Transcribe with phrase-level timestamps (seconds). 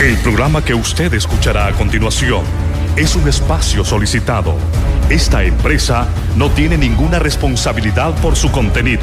[0.00, 2.44] El programa que usted escuchará a continuación
[2.94, 4.54] es un espacio solicitado.
[5.10, 9.02] Esta empresa no tiene ninguna responsabilidad por su contenido.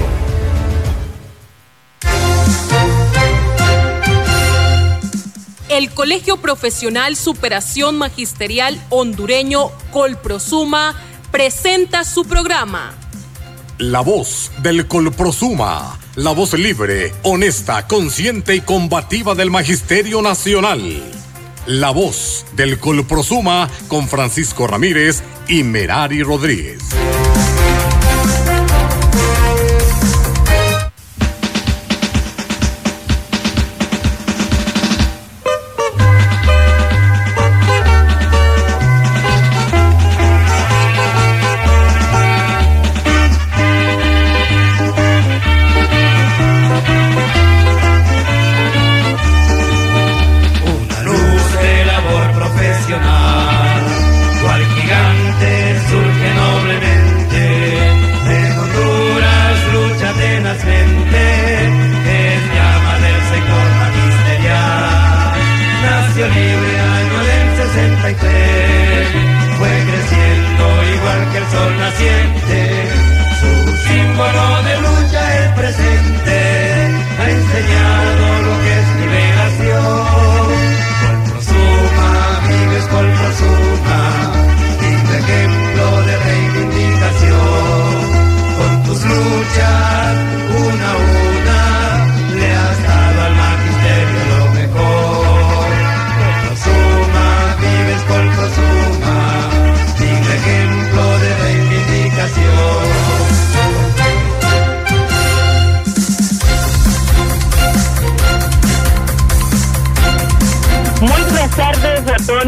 [5.67, 10.95] El Colegio Profesional Superación Magisterial Hondureño Colprosuma
[11.29, 12.93] presenta su programa.
[13.79, 21.03] La voz del Colprosuma, la voz libre, honesta, consciente y combativa del Magisterio Nacional.
[21.67, 26.83] La voz del Colprosuma con Francisco Ramírez y Merari Rodríguez.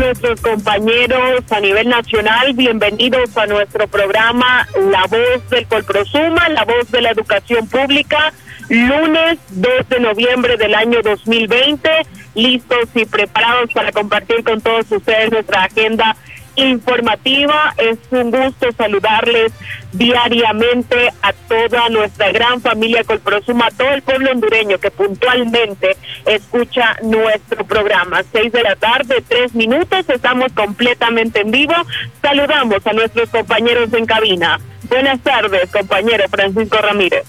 [0.07, 2.53] Nuestros compañeros a nivel nacional.
[2.53, 8.31] Bienvenidos a nuestro programa La Voz del Colprosuma, La Voz de la Educación Pública.
[8.69, 11.89] Lunes 2 de noviembre del año 2020,
[12.35, 16.15] listos y preparados para compartir con todos ustedes nuestra agenda
[16.57, 17.73] informativa.
[17.77, 19.53] Es un gusto saludarles
[19.93, 26.97] diariamente a toda nuestra gran familia Colprosuma, a todo el pueblo hondureño que puntualmente escucha
[27.03, 28.21] nuestro programa.
[28.31, 31.75] Seis de la tarde, tres minutos, estamos completamente en vivo.
[32.21, 34.59] Saludamos a nuestros compañeros en cabina.
[34.89, 37.25] Buenas tardes, compañero Francisco Ramírez.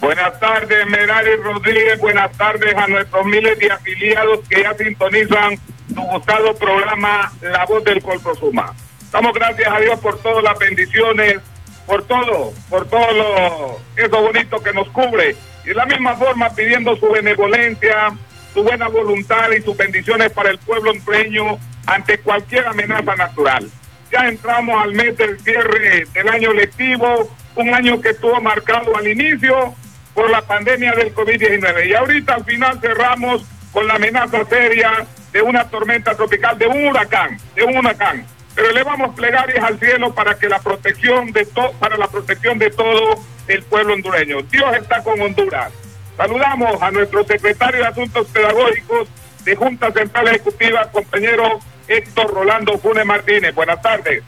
[0.00, 1.98] Buenas tardes, Merari Rodríguez.
[2.00, 5.58] Buenas tardes a nuestros miles de afiliados que ya sintonizan
[5.94, 8.74] su gustado programa La Voz del Colprosuma.
[9.10, 11.38] Damos gracias a Dios por todas las bendiciones,
[11.86, 15.36] por todo, por todo lo, eso bonito que nos cubre.
[15.64, 18.12] Y de la misma forma pidiendo su benevolencia,
[18.52, 23.68] su buena voluntad y sus bendiciones para el pueblo hondureño ante cualquier amenaza natural.
[24.10, 29.06] Ya entramos al mes del cierre del año lectivo, un año que estuvo marcado al
[29.08, 29.74] inicio
[30.14, 31.88] por la pandemia del COVID-19.
[31.88, 36.86] Y ahorita al final cerramos con la amenaza seria de una tormenta tropical, de un
[36.86, 38.26] huracán, de un huracán.
[38.54, 42.70] Pero elevamos plegarias al cielo para que la protección de to para la protección de
[42.70, 44.42] todo el pueblo hondureño.
[44.42, 45.72] Dios está con Honduras.
[46.16, 49.08] Saludamos a nuestro secretario de Asuntos Pedagógicos
[49.44, 53.54] de Junta Central Ejecutiva, compañero Héctor Rolando Funes Martínez.
[53.54, 54.22] Buenas tardes.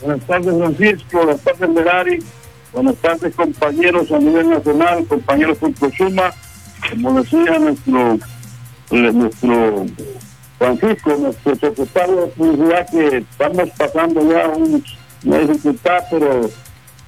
[0.00, 1.18] Buenas tardes, Francisco.
[1.18, 2.18] Buenas tardes, Merari.
[2.72, 6.30] Buenas tardes, compañeros a nivel nacional, compañeros con Prosuma.
[6.90, 8.18] Como decía nuestro,
[8.90, 9.86] nuestro
[10.58, 14.84] Francisco, nuestro secretario de publicidad, que estamos pasando ya un-
[15.24, 16.50] una dificultad, pero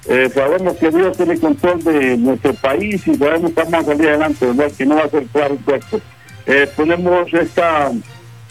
[0.07, 4.07] eh, sabemos que Dios tiene control de nuestro país y sabemos que vamos a salir
[4.09, 4.71] adelante, ¿verdad?
[4.77, 6.01] Que no va a ser claro esto.
[6.45, 7.91] Eh, ponemos esta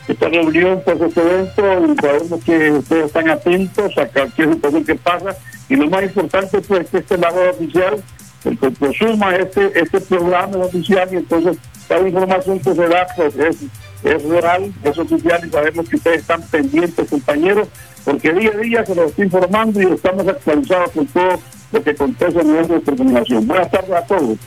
[0.08, 1.62] esta reunión por este evento
[1.92, 5.36] y sabemos que ustedes están atentos a cualquier situación que pasa
[5.68, 8.02] y lo más importante pues que este lado oficial
[8.44, 11.58] el que consuma este este programa oficial y entonces
[11.99, 13.56] la información que se da pues es,
[14.05, 17.69] es real, es oficial y sabemos que ustedes están pendientes compañeros
[18.04, 21.41] porque día a día se los estoy informando y estamos actualizados con todo
[21.72, 23.47] lo que acontece a nivel de determinación.
[23.47, 24.39] Buenas tardes a todos.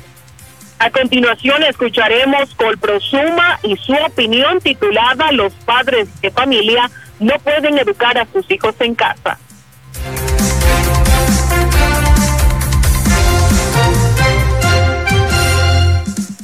[0.79, 6.89] A continuación escucharemos Colprosuma y su opinión titulada Los padres de familia
[7.19, 9.37] no pueden educar a sus hijos en casa.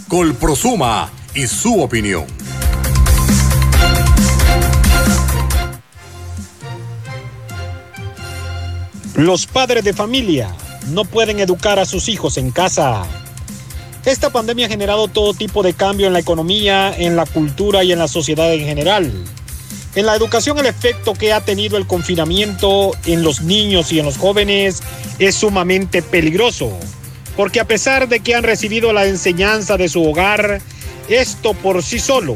[0.10, 2.26] Colprosuma y su opinión.
[9.14, 10.50] Los padres de familia
[10.88, 13.04] no pueden educar a sus hijos en casa.
[14.04, 17.92] Esta pandemia ha generado todo tipo de cambio en la economía, en la cultura y
[17.92, 19.14] en la sociedad en general.
[19.94, 24.08] En la educación el efecto que ha tenido el confinamiento en los niños y en
[24.08, 24.82] los jóvenes
[25.20, 26.80] es sumamente peligroso,
[27.36, 30.62] porque a pesar de que han recibido la enseñanza de su hogar,
[31.08, 32.36] esto por sí solo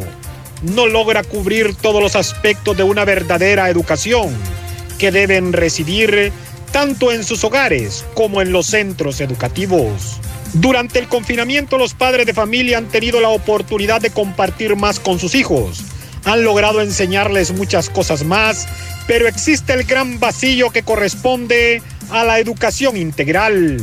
[0.63, 4.33] no logra cubrir todos los aspectos de una verdadera educación
[4.97, 6.31] que deben recibir
[6.71, 10.19] tanto en sus hogares como en los centros educativos.
[10.53, 15.19] Durante el confinamiento los padres de familia han tenido la oportunidad de compartir más con
[15.19, 15.83] sus hijos.
[16.25, 18.67] Han logrado enseñarles muchas cosas más,
[19.07, 23.81] pero existe el gran vacío que corresponde a la educación integral.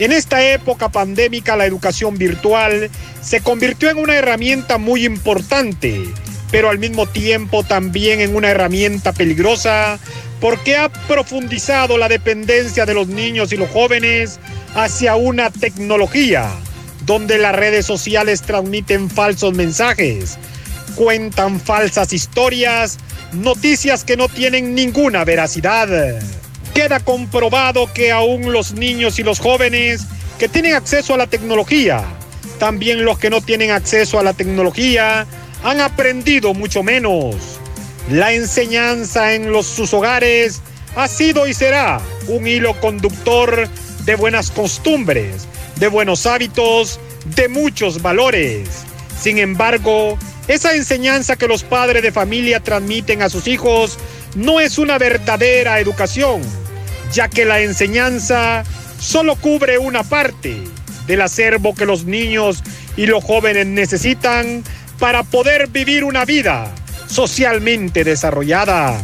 [0.00, 2.88] En esta época pandémica la educación virtual
[3.20, 6.04] se convirtió en una herramienta muy importante,
[6.50, 9.98] pero al mismo tiempo también en una herramienta peligrosa
[10.40, 14.40] porque ha profundizado la dependencia de los niños y los jóvenes
[14.74, 16.50] hacia una tecnología
[17.04, 20.38] donde las redes sociales transmiten falsos mensajes,
[20.94, 22.96] cuentan falsas historias,
[23.34, 26.20] noticias que no tienen ninguna veracidad.
[26.74, 30.02] Queda comprobado que aún los niños y los jóvenes
[30.38, 32.04] que tienen acceso a la tecnología,
[32.58, 35.26] también los que no tienen acceso a la tecnología,
[35.62, 37.36] han aprendido mucho menos.
[38.10, 40.62] La enseñanza en los, sus hogares
[40.96, 43.68] ha sido y será un hilo conductor
[44.04, 45.46] de buenas costumbres,
[45.76, 46.98] de buenos hábitos,
[47.36, 48.68] de muchos valores.
[49.20, 50.18] Sin embargo,
[50.48, 53.98] esa enseñanza que los padres de familia transmiten a sus hijos
[54.34, 56.40] no es una verdadera educación,
[57.12, 58.64] ya que la enseñanza
[58.98, 60.62] solo cubre una parte
[61.06, 62.62] del acervo que los niños
[62.96, 64.62] y los jóvenes necesitan
[64.98, 66.72] para poder vivir una vida
[67.08, 69.00] socialmente desarrollada.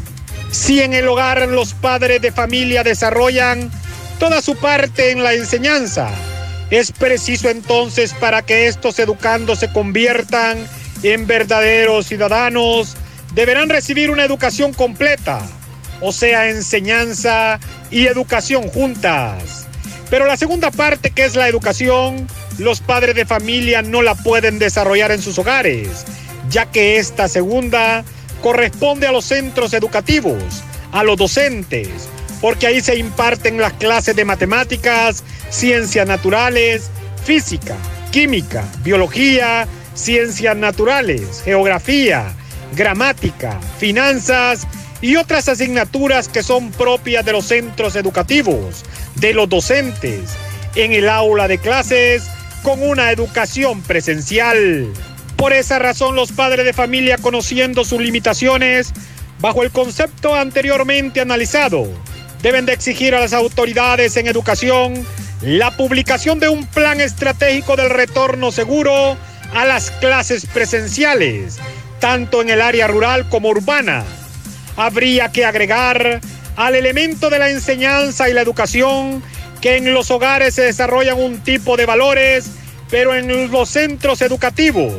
[0.51, 3.71] Si en el hogar los padres de familia desarrollan
[4.19, 6.11] toda su parte en la enseñanza,
[6.71, 10.59] es preciso entonces para que estos educandos se conviertan
[11.03, 12.97] en verdaderos ciudadanos,
[13.35, 15.41] deberán recibir una educación completa,
[16.01, 17.59] o sea, enseñanza
[17.91, 19.67] y educación juntas.
[20.11, 22.29] Pero la segunda parte, que es la educación,
[22.59, 26.05] los padres de familia no la pueden desarrollar en sus hogares,
[26.49, 28.05] ya que esta segunda
[28.43, 30.63] corresponde a los centros educativos,
[30.93, 32.09] a los docentes,
[32.41, 36.91] porque ahí se imparten las clases de matemáticas, ciencias naturales,
[37.25, 37.75] física,
[38.13, 42.33] química, biología, ciencias naturales, geografía,
[42.77, 44.67] gramática, finanzas
[45.07, 50.31] y otras asignaturas que son propias de los centros educativos, de los docentes,
[50.75, 52.25] en el aula de clases
[52.65, 54.89] con una educación presencial.
[55.37, 58.93] Por esa razón los padres de familia conociendo sus limitaciones,
[59.39, 61.87] bajo el concepto anteriormente analizado,
[62.43, 65.07] deben de exigir a las autoridades en educación
[65.41, 69.17] la publicación de un plan estratégico del retorno seguro
[69.55, 71.59] a las clases presenciales,
[72.01, 74.05] tanto en el área rural como urbana.
[74.77, 76.21] Habría que agregar
[76.57, 79.23] al elemento de la enseñanza y la educación
[79.61, 82.51] que en los hogares se desarrollan un tipo de valores,
[82.91, 84.95] pero en los centros educativos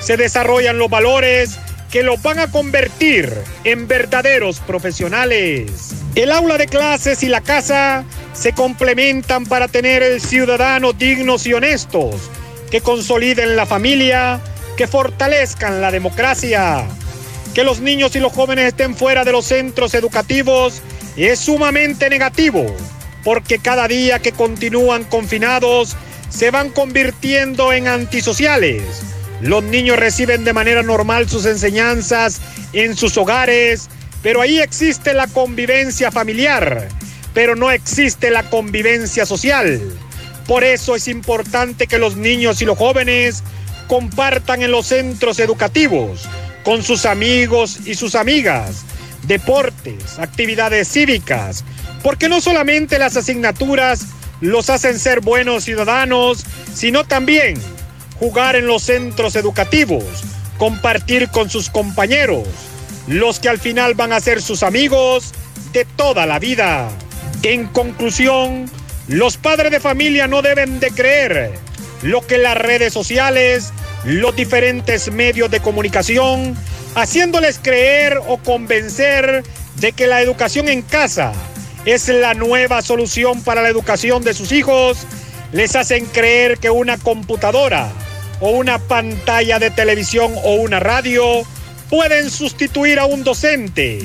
[0.00, 1.58] se desarrollan los valores
[1.90, 3.32] que los van a convertir
[3.64, 5.94] en verdaderos profesionales.
[6.14, 12.16] El aula de clases y la casa se complementan para tener ciudadanos dignos y honestos
[12.70, 14.40] que consoliden la familia,
[14.76, 16.86] que fortalezcan la democracia.
[17.54, 20.80] Que los niños y los jóvenes estén fuera de los centros educativos
[21.16, 22.64] es sumamente negativo,
[23.24, 25.96] porque cada día que continúan confinados
[26.30, 28.82] se van convirtiendo en antisociales.
[29.42, 32.40] Los niños reciben de manera normal sus enseñanzas
[32.72, 33.90] en sus hogares,
[34.22, 36.88] pero ahí existe la convivencia familiar,
[37.34, 39.78] pero no existe la convivencia social.
[40.46, 43.42] Por eso es importante que los niños y los jóvenes
[43.88, 46.26] compartan en los centros educativos
[46.64, 48.84] con sus amigos y sus amigas
[49.24, 51.64] deportes, actividades cívicas,
[52.02, 54.06] porque no solamente las asignaturas
[54.40, 57.54] los hacen ser buenos ciudadanos, sino también
[58.18, 60.04] jugar en los centros educativos,
[60.58, 62.48] compartir con sus compañeros,
[63.06, 65.32] los que al final van a ser sus amigos
[65.72, 66.88] de toda la vida.
[67.42, 68.70] En conclusión,
[69.08, 71.52] los padres de familia no deben de creer
[72.02, 73.72] lo que las redes sociales,
[74.04, 76.56] los diferentes medios de comunicación,
[76.94, 79.44] haciéndoles creer o convencer
[79.76, 81.32] de que la educación en casa
[81.84, 85.06] es la nueva solución para la educación de sus hijos,
[85.52, 87.90] les hacen creer que una computadora
[88.40, 91.42] o una pantalla de televisión o una radio
[91.90, 94.00] pueden sustituir a un docente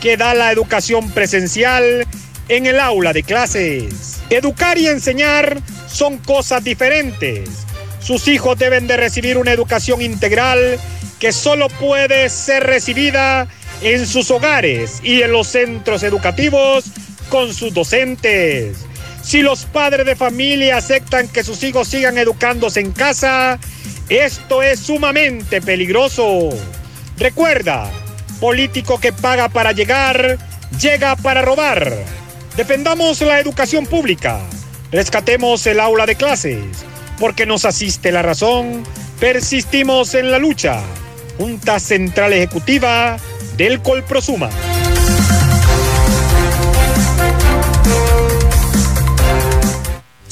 [0.00, 2.06] que da la educación presencial
[2.48, 4.20] en el aula de clases.
[4.30, 7.67] Educar y enseñar son cosas diferentes.
[8.08, 10.80] Sus hijos deben de recibir una educación integral
[11.18, 13.46] que solo puede ser recibida
[13.82, 16.86] en sus hogares y en los centros educativos
[17.28, 18.78] con sus docentes.
[19.22, 23.58] Si los padres de familia aceptan que sus hijos sigan educándose en casa,
[24.08, 26.48] esto es sumamente peligroso.
[27.18, 27.90] Recuerda,
[28.40, 30.38] político que paga para llegar,
[30.80, 31.92] llega para robar.
[32.56, 34.40] Defendamos la educación pública.
[34.90, 36.86] Rescatemos el aula de clases.
[37.18, 38.84] Porque nos asiste la razón,
[39.18, 40.80] persistimos en la lucha.
[41.36, 43.16] Junta Central Ejecutiva
[43.56, 44.50] del Colprosuma.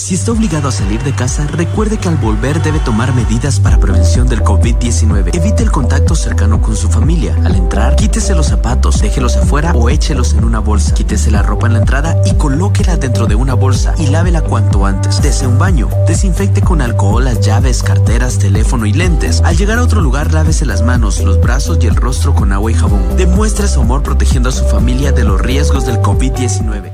[0.06, 3.80] Si está obligado a salir de casa, recuerde que al volver debe tomar medidas para
[3.80, 5.34] prevención del COVID-19.
[5.34, 7.36] Evite el contacto cercano con su familia.
[7.44, 10.94] Al entrar, quítese los zapatos, déjelos afuera o échelos en una bolsa.
[10.94, 14.86] Quítese la ropa en la entrada y colóquela dentro de una bolsa y lávela cuanto
[14.86, 15.20] antes.
[15.22, 15.88] Dese un baño.
[16.06, 19.42] Desinfecte con alcohol las llaves, carteras, teléfono y lentes.
[19.44, 22.70] Al llegar a otro lugar, lávese las manos, los brazos y el rostro con agua
[22.70, 23.16] y jabón.
[23.16, 26.92] Demuestre su amor protegiendo a su familia de los riesgos del COVID-19.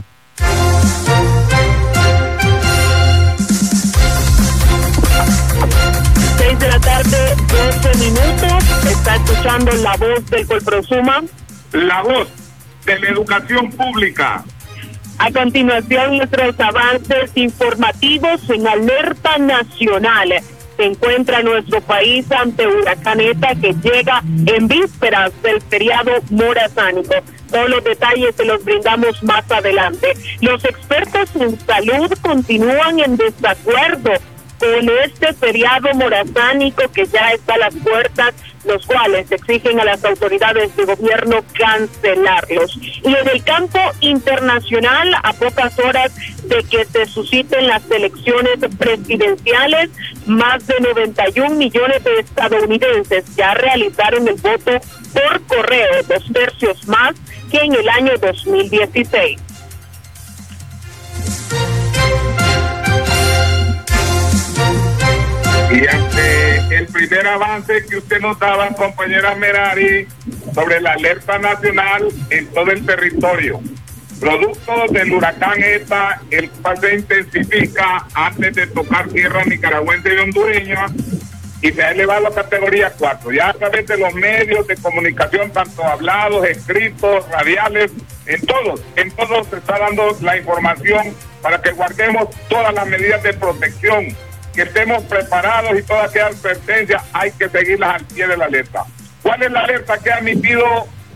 [7.80, 8.84] 13 minutos.
[8.90, 11.22] Está escuchando la voz del Colprosuma.
[11.72, 12.28] La voz
[12.84, 14.44] de la educación pública.
[15.18, 20.34] A continuación, nuestros avances informativos en alerta nacional.
[20.76, 27.14] Se encuentra nuestro país ante huracaneta que llega en vísperas del feriado morazánico.
[27.50, 30.12] Todos los detalles se los brindamos más adelante.
[30.40, 34.12] Los expertos en salud continúan en desacuerdo
[34.62, 38.32] con este feriado morazánico que ya está a las puertas,
[38.64, 42.78] los cuales exigen a las autoridades de gobierno cancelarlos.
[43.02, 46.14] Y en el campo internacional, a pocas horas
[46.44, 49.90] de que se susciten las elecciones presidenciales,
[50.26, 54.80] más de 91 millones de estadounidenses ya realizaron el voto
[55.12, 57.14] por correo, dos tercios más
[57.50, 59.51] que en el año 2016.
[65.70, 70.06] Y ante el primer avance que usted nos daba, compañera Merari,
[70.54, 73.60] sobre la alerta nacional en todo el territorio.
[74.20, 80.86] Producto del huracán ETA, el cual se intensifica antes de tocar tierra nicaragüense y hondureña
[81.62, 83.32] y se ha elevado a categoría 4.
[83.32, 87.90] Ya a través de los medios de comunicación, tanto hablados, escritos, radiales,
[88.26, 93.22] en todos, en todos se está dando la información para que guardemos todas las medidas
[93.22, 94.06] de protección
[94.54, 98.84] que estemos preparados y todas aquellas advertencias hay que seguirlas al pie de la alerta.
[99.22, 100.64] ¿Cuál es la alerta que ha emitido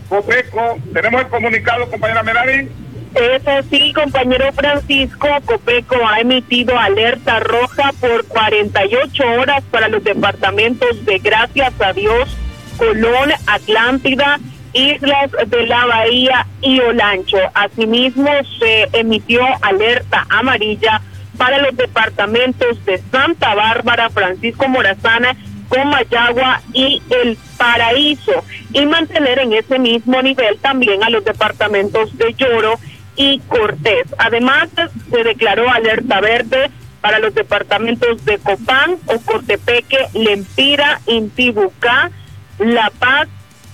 [0.09, 0.77] Copeco?
[0.93, 2.69] ¿Tenemos el comunicado, compañera Merari?
[3.15, 11.05] Es así, compañero Francisco, Copeco ha emitido alerta roja por 48 horas para los departamentos
[11.05, 12.29] de Gracias a Dios,
[12.77, 14.39] Colón, Atlántida,
[14.73, 17.39] Islas de la Bahía y Olancho.
[17.53, 18.29] Asimismo,
[18.59, 21.01] se emitió alerta amarilla
[21.37, 25.35] para los departamentos de Santa Bárbara, Francisco Morazana,
[25.69, 32.33] Comayagua y El Paraíso y mantener en ese mismo nivel también a los departamentos de
[32.33, 32.79] Lloro
[33.15, 34.05] y Cortés.
[34.17, 34.69] Además,
[35.09, 42.11] se declaró alerta verde para los departamentos de Copán, Ocotepeque, Lempira, Intibucá,
[42.59, 43.27] La Paz,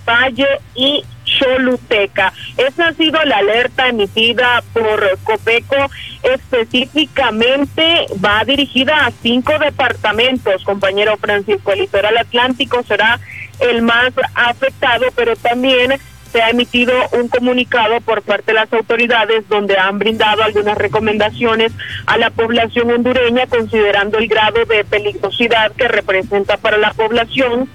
[0.07, 1.03] Valle y
[1.37, 2.33] Choluteca.
[2.57, 5.89] Esa ha sido la alerta emitida por Copeco.
[6.23, 11.73] Específicamente va dirigida a cinco departamentos, compañero Francisco.
[11.73, 13.19] El litoral atlántico será
[13.59, 15.99] el más afectado, pero también
[16.33, 21.71] se ha emitido un comunicado por parte de las autoridades donde han brindado algunas recomendaciones
[22.07, 27.69] a la población hondureña considerando el grado de peligrosidad que representa para la población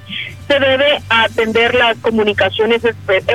[0.49, 2.83] se debe atender las comunicaciones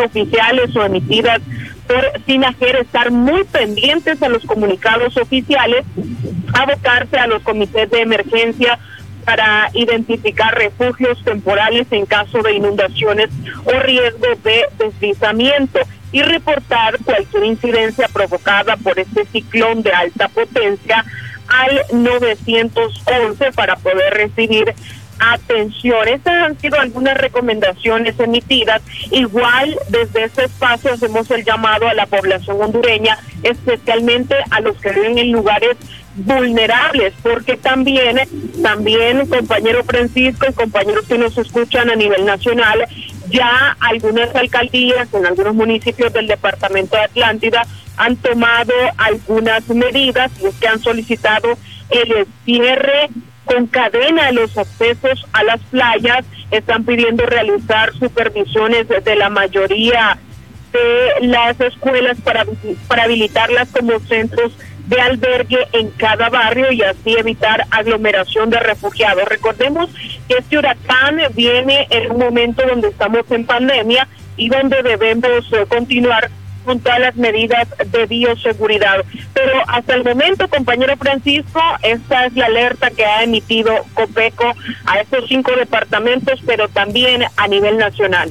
[0.03, 1.39] oficiales o emitidas
[1.87, 5.85] por SINAGER, estar muy pendientes a los comunicados oficiales,
[6.53, 8.79] abocarse a los comités de emergencia
[9.25, 13.29] para identificar refugios temporales en caso de inundaciones
[13.65, 15.79] o riesgo de deslizamiento
[16.11, 21.05] y reportar cualquier incidencia provocada por este ciclón de alta potencia
[21.47, 24.73] al 911 para poder recibir
[25.31, 26.07] atención.
[26.07, 28.81] Estas han sido algunas recomendaciones emitidas.
[29.11, 34.91] Igual desde este espacio hacemos el llamado a la población hondureña, especialmente a los que
[34.91, 35.77] viven en lugares
[36.15, 38.19] vulnerables, porque también,
[38.61, 42.85] también compañero Francisco y compañeros que nos escuchan a nivel nacional,
[43.29, 47.65] ya algunas alcaldías en algunos municipios del departamento de Atlántida
[47.97, 51.57] han tomado algunas medidas y es que han solicitado
[51.89, 53.09] el cierre
[53.45, 56.25] con cadena los accesos a las playas.
[56.51, 60.17] Están pidiendo realizar supervisiones de la mayoría
[60.71, 62.45] de las escuelas para,
[62.87, 64.53] para habilitarlas como centros
[64.87, 69.25] de albergue en cada barrio y así evitar aglomeración de refugiados.
[69.25, 69.89] Recordemos
[70.27, 75.65] que este huracán viene en un momento donde estamos en pandemia y donde debemos eh,
[75.67, 76.29] continuar
[76.63, 79.03] con las medidas de bioseguridad.
[79.33, 84.53] Pero hasta el momento, compañero Francisco, esta es la alerta que ha emitido COPECO
[84.85, 88.29] a estos cinco departamentos, pero también a nivel nacional.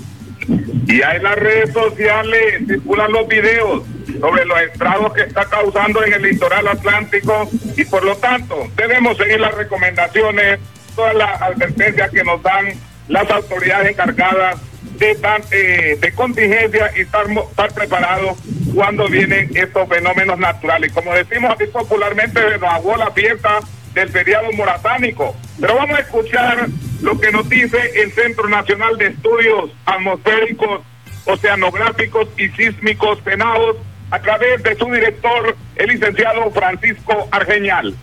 [0.87, 3.85] Y hay en las redes sociales circulan los videos
[4.21, 9.17] sobre los estragos que está causando en el litoral atlántico y por lo tanto debemos
[9.17, 10.59] seguir las recomendaciones,
[10.97, 12.67] todas las advertencias que nos dan
[13.09, 14.61] las autoridades encargadas
[14.99, 15.17] de,
[15.51, 17.27] eh, de contingencia y estar,
[17.75, 18.39] preparados
[18.75, 20.93] cuando vienen estos fenómenos naturales.
[20.93, 23.61] Como decimos aquí popularmente, nos hago la fiesta
[23.95, 25.37] del feriado moratánico.
[25.61, 26.67] Pero vamos a escuchar
[27.03, 30.81] lo que nos dice el Centro Nacional de Estudios Atmosféricos,
[31.25, 33.77] Oceanográficos y Sísmicos Penados
[34.11, 37.95] a través de su director, el licenciado Francisco Argeñal.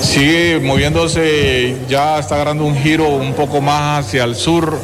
[0.00, 4.78] Sigue moviéndose, ya está agarrando un giro un poco más hacia el sur.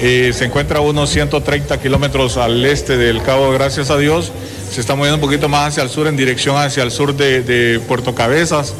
[0.00, 4.32] Eh, se encuentra a unos 130 kilómetros al este del Cabo, gracias a Dios.
[4.70, 7.80] Se está moviendo un poquito más hacia el sur, en dirección hacia el sur de
[7.86, 8.74] Puerto Cabezas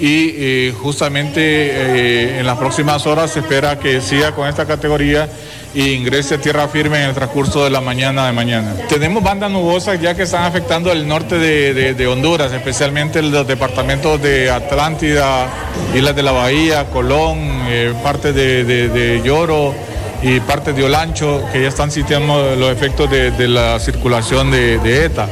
[0.00, 5.28] y eh, justamente eh, en las próximas horas se espera que siga con esta categoría
[5.74, 8.74] e ingrese a tierra firme en el transcurso de la mañana de mañana.
[8.88, 14.50] Tenemos bandas nubosas ya que están afectando el norte de, Honduras, especialmente los departamentos de
[14.50, 15.48] Atlántida,
[15.94, 17.66] Islas de la Bahía, Colón,
[18.02, 19.74] parte de, Lloro
[20.22, 25.28] y parte de Olancho, que ya están sintiendo los efectos de, la circulación de ETA.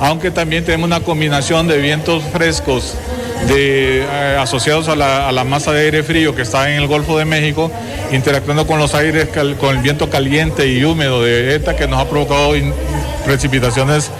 [0.00, 2.96] Aunque también tenemos una combinación de vientos frescos
[3.46, 7.24] de, eh, asociados a la, masa de aire frío que está en el Golfo de
[7.24, 7.70] México,
[8.12, 12.08] interactuando con los aires, con el viento caliente y húmedo de ETA que nos ha
[12.08, 12.52] provocado
[13.24, 14.10] precipitaciones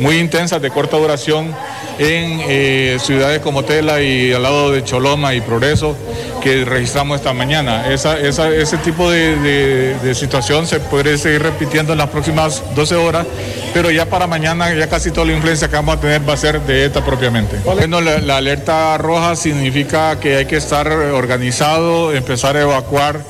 [0.00, 1.54] muy intensas de corta duración
[1.98, 5.94] en eh, ciudades como Tela y al lado de Choloma y Progreso
[6.40, 7.92] que registramos esta mañana.
[7.92, 13.26] ese tipo de, situación se puede seguir repitiendo en las próximas 12 horas,
[13.74, 16.38] pero ya para mañana ya casi toda la influencia que vamos a tener va a
[16.38, 17.56] ser de ETA propiamente.
[17.64, 23.20] Bueno, la alerta roja significa que hay que estar organizado, empezar a evacuar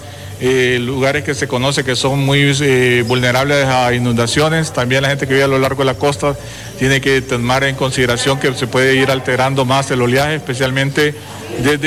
[0.43, 4.73] eh, lugares que se conoce que son muy eh, vulnerables a inundaciones.
[4.73, 6.35] También la gente que vive a lo largo de la costa
[6.79, 11.15] tiene que tomar en consideración que se puede ir alterando más el oleaje, especialmente
[11.63, 11.81] desde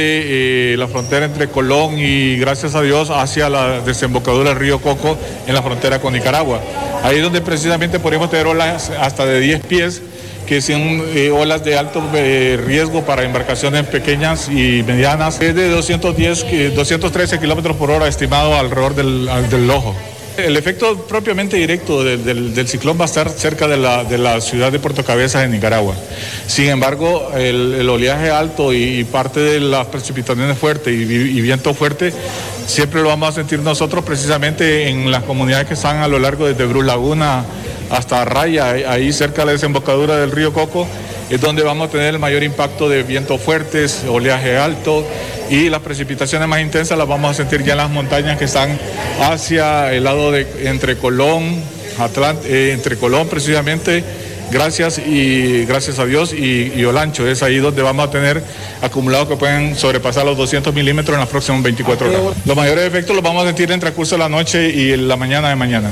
[0.73, 5.17] eh, la frontera entre Colón y, gracias a Dios, hacia la desembocadura del río Coco
[5.47, 6.61] en la frontera con Nicaragua.
[7.03, 10.01] Ahí es donde precisamente podemos tener olas hasta de 10 pies
[10.43, 15.69] que son eh, olas de alto eh, riesgo para embarcaciones pequeñas y medianas, es de
[15.69, 19.95] 210, 213 kilómetros por hora estimado alrededor del, del ojo.
[20.37, 25.05] El efecto propiamente directo del, ciclón va a estar cerca de la, ciudad de Puerto
[25.05, 25.93] Cabezas en Nicaragua.
[26.47, 32.11] Sin embargo, el, oleaje alto y, parte de las precipitaciones fuertes y, viento fuerte
[32.65, 36.47] siempre lo vamos a sentir nosotros precisamente en las comunidades que están a lo largo
[36.47, 37.45] desde Brus Laguna
[37.89, 40.87] hasta Raya, ahí cerca de la desembocadura del río Coco,
[41.29, 45.05] es donde vamos a tener el mayor impacto de vientos fuertes, oleaje alto
[45.49, 48.77] y las precipitaciones más intensas las vamos a sentir ya en las montañas que están
[49.21, 51.61] hacia el lado de entre Colón,
[52.45, 54.03] eh, entre Colón precisamente,
[54.51, 57.27] gracias y gracias a Dios y, Olancho.
[57.27, 58.43] Es ahí donde vamos a tener
[58.81, 62.37] acumulados que pueden sobrepasar los 200 milímetros en las próximas 24 horas.
[62.45, 65.17] Los mayores efectos los vamos a sentir en transcurso de la noche y en la
[65.17, 65.89] mañana de mañana.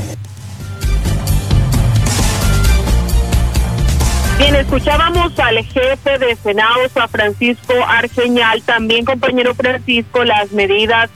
[4.42, 11.12] Bien, escuchábamos al jefe de Senados, a Francisco Argeñal, también compañero Francisco, las medidas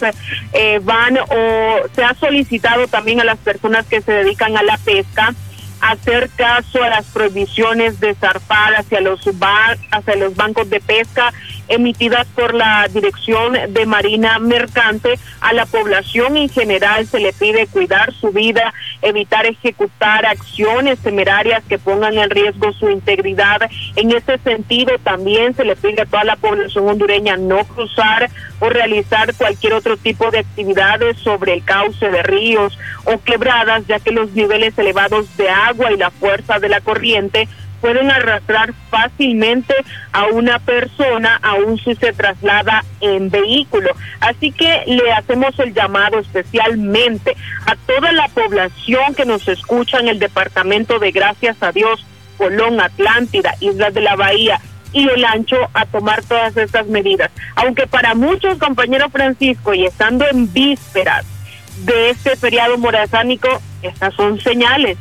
[0.53, 4.77] eh, van o se ha solicitado también a las personas que se dedican a la
[4.77, 5.33] pesca
[5.81, 9.21] hacer caso a las prohibiciones de zarpar hacia los,
[9.91, 11.33] hacia los bancos de pesca
[11.67, 15.19] emitidas por la Dirección de Marina Mercante.
[15.41, 21.63] A la población en general se le pide cuidar su vida, evitar ejecutar acciones temerarias
[21.67, 23.69] que pongan en riesgo su integridad.
[23.95, 28.69] En ese sentido, también se le pide a toda la población hondureña no cruzar o
[28.69, 34.11] realizar cualquier otro tipo de actividades sobre el cauce de ríos o quebradas, ya que
[34.11, 37.47] los niveles elevados de agua y la fuerza de la corriente
[37.85, 39.75] pueden arrastrar fácilmente
[40.11, 43.91] a una persona aun si se traslada en vehículo.
[44.21, 50.07] Así que le hacemos el llamado especialmente a toda la población que nos escucha en
[50.07, 52.03] el departamento de Gracias a Dios,
[52.39, 54.59] Colón, Atlántida, Islas de la Bahía
[54.91, 57.29] y el ancho a tomar todas estas medidas.
[57.55, 61.23] Aunque para muchos, compañeros Francisco, y estando en vísperas
[61.83, 64.97] de este feriado morazánico, estas son señales.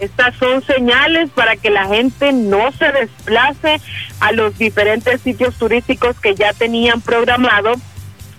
[0.00, 3.80] Estas son señales para que la gente no se desplace
[4.20, 7.74] a los diferentes sitios turísticos que ya tenían programado.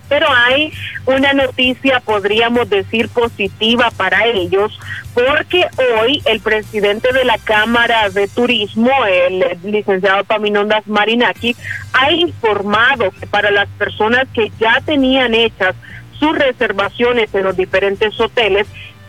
[0.08, 0.72] Pero hay
[1.06, 4.76] una noticia, podríamos decir, positiva para ellos,
[5.14, 5.66] porque
[6.00, 11.54] hoy el presidente de la Cámara de Turismo, el licenciado Paminondas Marinaki,
[11.92, 15.76] ha informado que para las personas que ya tenían hechas
[16.18, 18.66] sus reservaciones en los diferentes hoteles,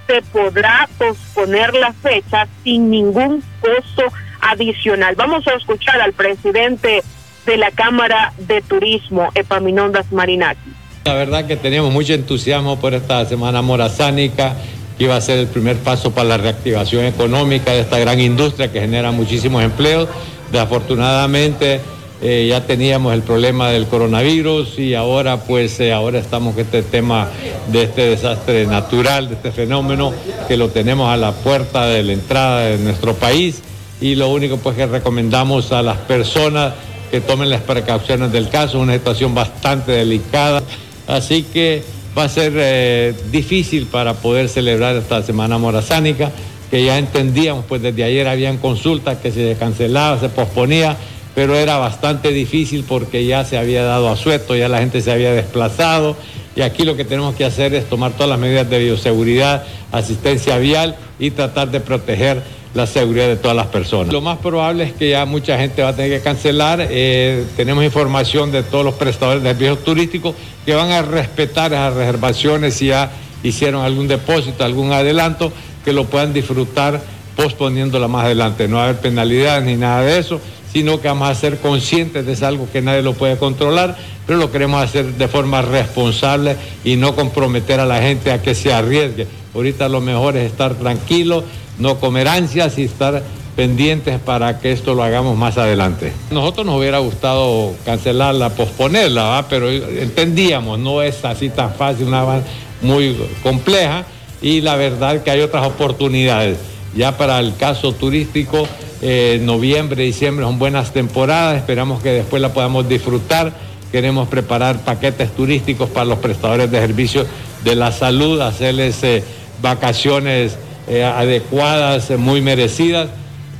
[0.07, 4.03] se podrá posponer la fecha sin ningún costo
[4.41, 5.15] adicional.
[5.15, 7.03] Vamos a escuchar al presidente
[7.45, 10.71] de la Cámara de Turismo, Epaminondas Marinaki.
[11.05, 14.55] La verdad que teníamos mucho entusiasmo por esta semana morazánica,
[14.97, 18.71] que iba a ser el primer paso para la reactivación económica de esta gran industria
[18.71, 20.09] que genera muchísimos empleos.
[20.51, 21.79] Desafortunadamente
[22.21, 26.83] eh, ya teníamos el problema del coronavirus y ahora pues eh, ahora estamos con este
[26.83, 27.29] tema
[27.71, 30.13] de este desastre natural, de este fenómeno
[30.47, 33.61] que lo tenemos a la puerta de la entrada de nuestro país
[33.99, 36.73] y lo único pues que recomendamos a las personas
[37.11, 40.63] que tomen las precauciones del caso, una situación bastante delicada.
[41.07, 41.83] Así que
[42.17, 46.31] va a ser eh, difícil para poder celebrar esta semana morazánica,
[46.69, 50.95] que ya entendíamos, pues desde ayer habían consultas que se cancelaba, se posponía,
[51.35, 55.31] pero era bastante difícil porque ya se había dado asueto, ya la gente se había
[55.31, 56.15] desplazado
[56.55, 60.57] y aquí lo que tenemos que hacer es tomar todas las medidas de bioseguridad, asistencia
[60.57, 64.13] vial y tratar de proteger la seguridad de todas las personas.
[64.13, 66.87] Lo más probable es que ya mucha gente va a tener que cancelar.
[66.89, 71.93] Eh, tenemos información de todos los prestadores de servicios turísticos que van a respetar esas
[71.93, 73.11] reservaciones si ya
[73.43, 75.51] hicieron algún depósito, algún adelanto,
[75.83, 77.01] que lo puedan disfrutar
[77.35, 78.67] posponiéndola más adelante.
[78.67, 80.39] No va a haber penalidades ni nada de eso,
[80.71, 84.51] sino que vamos a ser conscientes de algo que nadie lo puede controlar, pero lo
[84.51, 89.27] queremos hacer de forma responsable y no comprometer a la gente a que se arriesgue.
[89.53, 91.43] Ahorita lo mejor es estar tranquilo
[91.81, 93.23] no comer ansias y estar
[93.55, 96.13] pendientes para que esto lo hagamos más adelante.
[96.29, 102.43] Nosotros nos hubiera gustado cancelarla, posponerla, pero entendíamos, no es así tan fácil, una
[102.81, 104.05] muy compleja
[104.41, 106.57] y la verdad que hay otras oportunidades.
[106.95, 108.67] Ya para el caso turístico,
[109.01, 113.51] eh, noviembre, diciembre son buenas temporadas, esperamos que después la podamos disfrutar.
[113.91, 117.27] Queremos preparar paquetes turísticos para los prestadores de servicios
[117.63, 119.23] de la salud, hacerles eh,
[119.61, 123.09] vacaciones eh, adecuadas, eh, muy merecidas,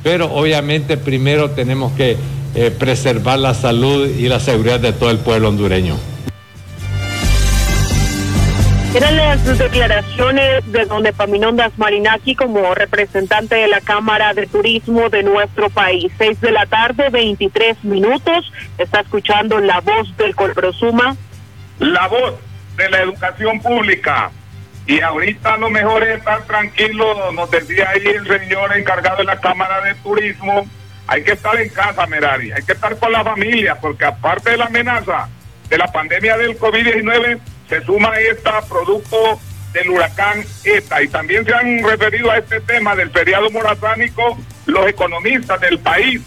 [0.02, 2.16] pero obviamente primero tenemos que
[2.78, 5.96] preservar la salud y la seguridad de todo el pueblo hondureño.
[8.94, 15.22] Eran las declaraciones de don Epaminondas Marinaki como representante de la Cámara de Turismo de
[15.22, 16.12] nuestro país.
[16.18, 18.52] Seis de la tarde, 23 minutos.
[18.76, 21.16] Está escuchando la voz del Colprosuma.
[21.78, 22.34] La voz
[22.76, 24.30] de la educación pública
[24.86, 29.40] y ahorita lo mejor es estar tranquilo, nos decía ahí el señor encargado de la
[29.40, 30.66] Cámara de Turismo,
[31.06, 34.56] hay que estar en casa, Merari, hay que estar con la familia, porque aparte de
[34.56, 35.28] la amenaza
[35.68, 37.38] de la pandemia del COVID-19,
[37.72, 39.40] se suma este producto
[39.72, 41.02] del huracán ETA.
[41.02, 46.20] Y también se han referido a este tema del feriado morazánico los economistas del país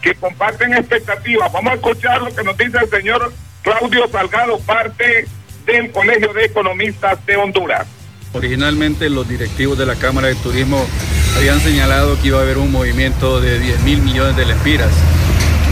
[0.00, 1.52] que comparten expectativas.
[1.52, 3.30] Vamos a escuchar lo que nos dice el señor
[3.60, 5.26] Claudio Salgado, parte
[5.66, 7.86] del Colegio de Economistas de Honduras.
[8.32, 10.82] Originalmente los directivos de la Cámara de Turismo
[11.36, 14.92] habían señalado que iba a haber un movimiento de 10 mil millones de lempiras.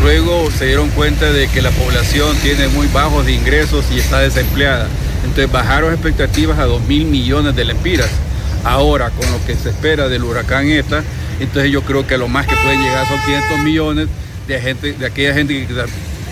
[0.02, 4.20] Luego se dieron cuenta de que la población tiene muy bajos de ingresos y está
[4.20, 4.86] desempleada.
[5.24, 8.10] Entonces bajaron expectativas a 2 mil millones de lempiras.
[8.64, 11.02] Ahora, con lo que se espera del huracán ETA,
[11.40, 14.08] entonces yo creo que lo más que pueden llegar son 500 millones
[14.46, 15.66] de, gente, de aquella gente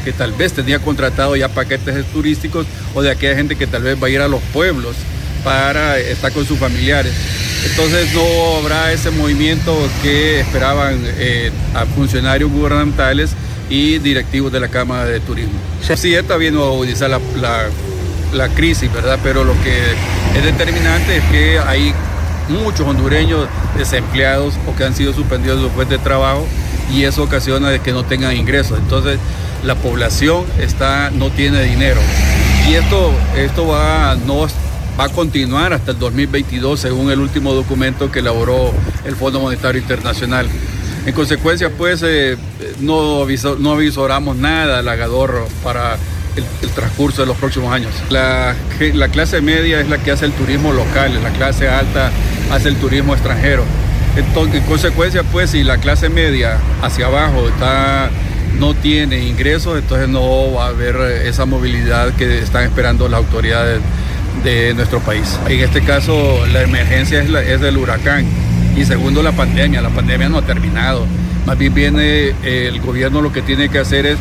[0.05, 4.03] que, tal vez tenía contratado ya paquetes turísticos o de aquella gente que tal vez
[4.03, 4.97] va a ir a los pueblos
[5.45, 7.13] para estar con sus familiares.
[7.65, 13.31] Entonces no habrá ese movimiento que esperaban eh, a funcionarios gubernamentales
[13.71, 15.59] y directivos de la Cámara de Turismo.
[15.95, 17.69] Sí, está bien agudizar la, la,
[18.33, 19.19] la crisis, ¿verdad?
[19.23, 19.79] Pero lo que
[20.37, 21.95] es determinante es que hay
[22.49, 26.47] muchos hondureños desempleados o que han sido suspendidos de su fuente de trabajo
[26.93, 28.79] y eso ocasiona de que no tengan ingresos.
[28.79, 29.19] Entonces
[29.65, 32.01] la población está, no tiene dinero.
[32.69, 34.47] Y esto, esto va, no
[34.99, 38.73] va a continuar hasta el 2022 según el último documento que elaboró
[39.05, 40.49] el Fondo Monetario Internacional.
[41.05, 42.37] En consecuencia, pues eh,
[42.81, 43.27] no,
[43.59, 45.97] no avisoramos nada al agador para
[46.37, 47.91] el, transcurso de los próximos años.
[48.11, 48.55] La,
[48.95, 52.11] la clase media es la que hace el turismo local, la clase alta
[52.51, 53.65] hace el turismo extranjero.
[54.17, 58.11] Entonces, en consecuencia, pues si la clase media hacia abajo está
[58.59, 63.81] no tiene ingresos, entonces no va a haber esa movilidad que están esperando las autoridades
[64.45, 65.39] de nuestro país.
[65.49, 68.27] En este caso, la emergencia es, la, es del huracán
[68.77, 69.81] y segundo, la pandemia.
[69.81, 71.07] La pandemia no ha terminado.
[71.47, 74.19] Más bien viene el gobierno lo que tiene que hacer es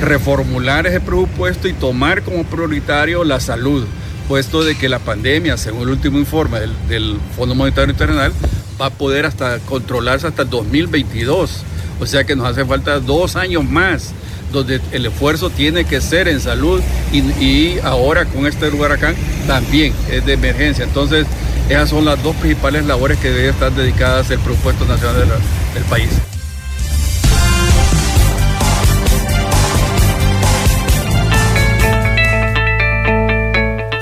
[0.00, 3.86] reformular ese presupuesto y tomar como prioritario la salud,
[4.28, 8.32] puesto de que la pandemia, según el último informe del, del Fondo Monetario Internacional,
[8.80, 11.62] va a poder hasta controlarse hasta 2022.
[12.00, 14.12] O sea que nos hace falta dos años más
[14.52, 16.80] donde el esfuerzo tiene que ser en salud
[17.12, 19.14] y, ahora con este huracán
[19.46, 20.84] también es de emergencia.
[20.84, 21.26] Entonces,
[21.68, 25.28] esas son las dos principales labores que deben estar dedicadas al presupuesto nacional
[25.74, 26.08] del país.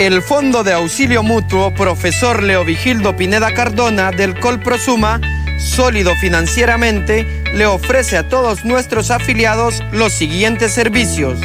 [0.02, 5.20] El Fondo de Auxilio Mutuo Profesor Leo Vigildo Pineda Cardona del Colprosuma,
[5.60, 11.38] sólido financieramente, le ofrece a todos nuestros afiliados los siguientes servicios.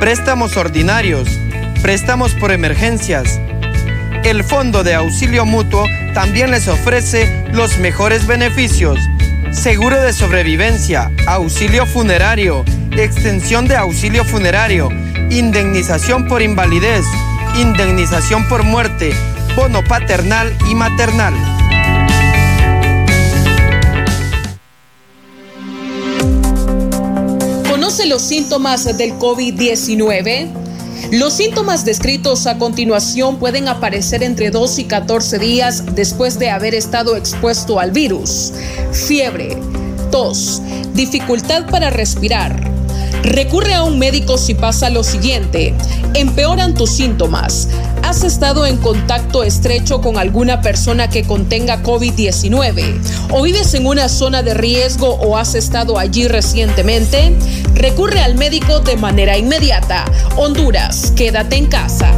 [0.00, 1.30] Préstamos ordinarios,
[1.80, 3.40] préstamos por emergencias.
[4.22, 8.98] El Fondo de Auxilio Mutuo también les ofrece los mejores beneficios.
[9.50, 14.90] Seguro de sobrevivencia, auxilio funerario, extensión de auxilio funerario,
[15.30, 17.06] indemnización por invalidez,
[17.56, 19.12] indemnización por muerte,
[19.56, 21.34] bono paternal y maternal.
[27.68, 30.68] ¿Conoce los síntomas del COVID-19?
[31.12, 36.74] Los síntomas descritos a continuación pueden aparecer entre 2 y 14 días después de haber
[36.74, 38.52] estado expuesto al virus.
[38.92, 39.56] Fiebre,
[40.10, 40.60] tos,
[40.92, 42.77] dificultad para respirar,
[43.22, 45.74] Recurre a un médico si pasa lo siguiente.
[46.14, 47.68] Empeoran tus síntomas.
[48.02, 53.00] ¿Has estado en contacto estrecho con alguna persona que contenga COVID-19?
[53.30, 57.36] ¿O vives en una zona de riesgo o has estado allí recientemente?
[57.74, 60.04] Recurre al médico de manera inmediata.
[60.36, 62.12] Honduras, quédate en casa.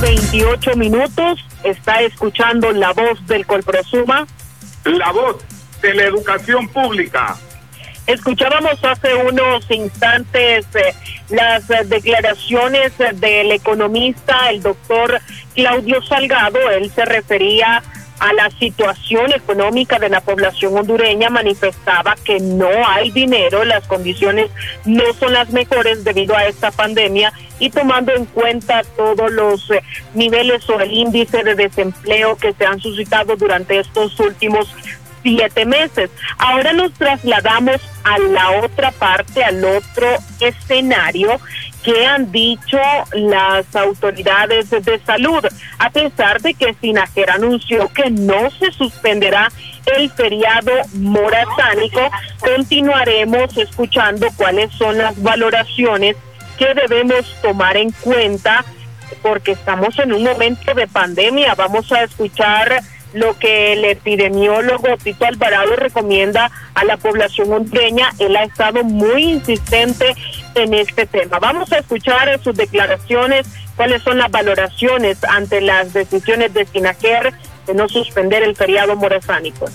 [0.00, 1.44] 28 minutos.
[1.62, 4.26] Está escuchando la voz del Colprosuma.
[4.84, 5.36] La voz
[5.80, 7.36] de la educación pública.
[8.06, 10.94] Escuchábamos hace unos instantes eh,
[11.30, 15.20] las declaraciones del economista, el doctor
[15.54, 16.58] Claudio Salgado.
[16.70, 17.82] Él se refería a
[18.32, 24.50] la situación económica de la población hondureña, manifestaba que no hay dinero, las condiciones
[24.84, 29.82] no son las mejores debido a esta pandemia y tomando en cuenta todos los eh,
[30.14, 34.68] niveles o el índice de desempleo que se han suscitado durante estos últimos
[35.22, 36.10] siete meses.
[36.38, 40.06] Ahora nos trasladamos a la otra parte, al otro
[40.40, 41.40] escenario
[41.84, 42.78] que han dicho
[43.12, 45.44] las autoridades de salud,
[45.78, 49.52] a pesar de que Sinajer anunció que no se suspenderá
[49.96, 56.16] el feriado morazánico, continuaremos escuchando cuáles son las valoraciones
[56.58, 58.64] que debemos tomar en cuenta
[59.22, 61.54] porque estamos en un momento de pandemia.
[61.54, 62.82] Vamos a escuchar
[63.14, 68.10] lo que el epidemiólogo Tito Alvarado recomienda a la población hondureña.
[68.18, 70.14] Él ha estado muy insistente
[70.54, 71.38] en este tema.
[71.38, 73.46] Vamos a escuchar sus declaraciones,
[73.76, 77.32] cuáles son las valoraciones ante las decisiones de Sinajer
[77.66, 79.66] de no suspender el feriado morazánico.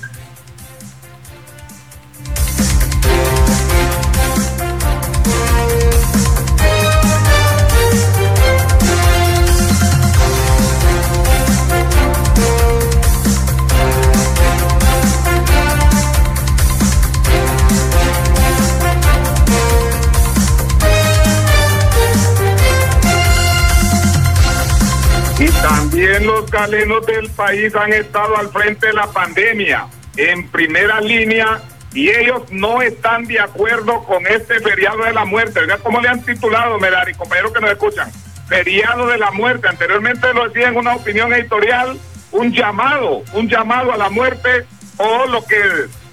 [25.47, 31.61] También los galenos del país han estado al frente de la pandemia, en primera línea,
[31.93, 35.61] y ellos no están de acuerdo con este feriado de la muerte.
[35.81, 38.11] Cómo le han titulado, Merari, compañeros que nos escuchan.
[38.49, 39.69] Feriado de la muerte.
[39.69, 41.97] Anteriormente lo decía en una opinión editorial,
[42.31, 44.65] un llamado, un llamado a la muerte
[44.97, 45.57] o lo que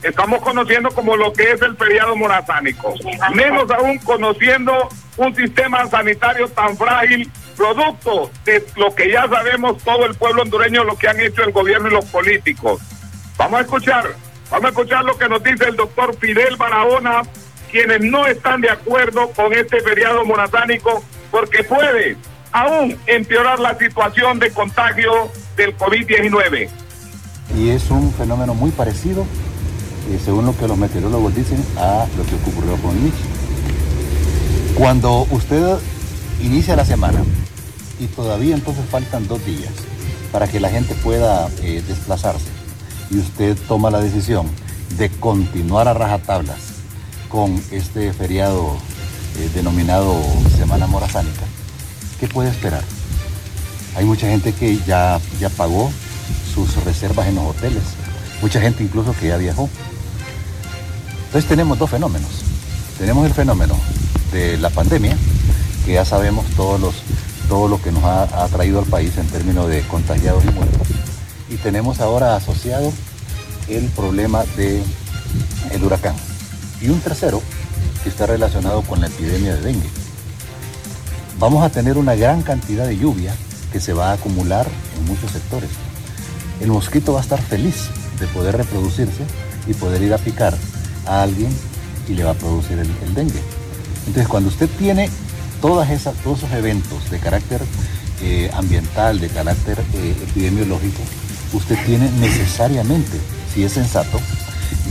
[0.02, 2.94] estamos conociendo como lo que es el feriado morazánico.
[3.34, 10.06] Menos aún conociendo un sistema sanitario tan frágil producto de lo que ya sabemos todo
[10.06, 12.80] el pueblo hondureño, lo que han hecho el gobierno y los políticos.
[13.36, 14.04] Vamos a escuchar,
[14.50, 17.22] vamos a escuchar lo que nos dice el doctor Fidel Barahona,
[17.70, 22.16] quienes no están de acuerdo con este feriado morazánico, porque puede
[22.52, 26.68] aún empeorar la situación de contagio del COVID-19.
[27.56, 29.26] Y es un fenómeno muy parecido,
[30.10, 33.35] eh, según lo que los meteorólogos dicen, a lo que ocurrió con Mitch.
[34.76, 35.78] Cuando usted
[36.42, 37.24] inicia la semana
[37.98, 39.72] y todavía entonces faltan dos días
[40.30, 42.44] para que la gente pueda eh, desplazarse
[43.10, 44.46] y usted toma la decisión
[44.98, 46.58] de continuar a rajatablas
[47.30, 48.76] con este feriado
[49.38, 50.14] eh, denominado
[50.58, 51.44] Semana Morazánica,
[52.20, 52.84] ¿qué puede esperar?
[53.96, 55.90] Hay mucha gente que ya, ya pagó
[56.54, 57.82] sus reservas en los hoteles,
[58.42, 59.70] mucha gente incluso que ya viajó.
[61.24, 62.30] Entonces tenemos dos fenómenos.
[62.98, 63.76] Tenemos el fenómeno
[64.32, 65.16] de la pandemia,
[65.84, 66.94] que ya sabemos todos los,
[67.48, 70.88] todo lo que nos ha, traído al país en términos de contagiados y muertos.
[71.48, 72.92] Y tenemos ahora asociado
[73.68, 74.82] el problema del
[75.70, 76.14] el huracán.
[76.80, 77.42] Y un tercero
[78.02, 79.88] que está relacionado con la epidemia de dengue.
[81.38, 83.34] Vamos a tener una gran cantidad de lluvia
[83.72, 84.66] que se va a acumular
[84.98, 85.70] en muchos sectores.
[86.60, 89.24] El mosquito va a estar feliz de poder reproducirse
[89.66, 90.56] y poder ir a picar
[91.04, 91.50] a alguien
[92.08, 93.42] y le va a producir el dengue.
[94.06, 95.10] Entonces, cuando usted tiene
[95.60, 97.60] todas esas, todos esos eventos de carácter
[98.22, 101.02] eh, ambiental, de carácter eh, epidemiológico,
[101.52, 103.18] usted tiene necesariamente,
[103.52, 104.20] si es sensato,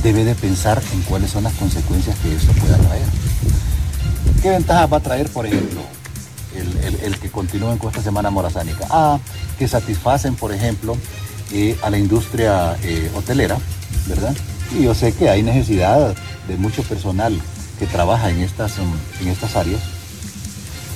[0.03, 3.07] debe de pensar en cuáles son las consecuencias que esto pueda traer.
[4.41, 5.81] ¿Qué ventajas va a traer, por ejemplo,
[7.03, 8.85] el, que continúen con esta semana morazánica?
[8.89, 9.19] Ah,
[9.57, 10.97] que satisfacen, por ejemplo,
[11.51, 12.77] eh, a la industria
[13.15, 13.57] hotelera,
[14.07, 14.35] ¿verdad?
[14.77, 16.15] Y yo sé que hay necesidad
[16.47, 17.39] de mucho personal
[17.79, 19.81] que trabaja en estas, en estas áreas.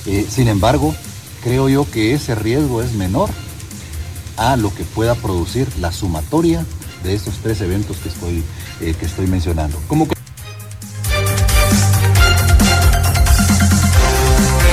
[0.05, 0.95] Eh, sin embargo,
[1.43, 3.29] creo yo que ese riesgo es menor
[4.37, 6.65] a lo que pueda producir la sumatoria
[7.03, 8.43] de estos tres eventos que estoy,
[8.81, 9.77] eh, que estoy mencionando.
[9.87, 10.15] Como que-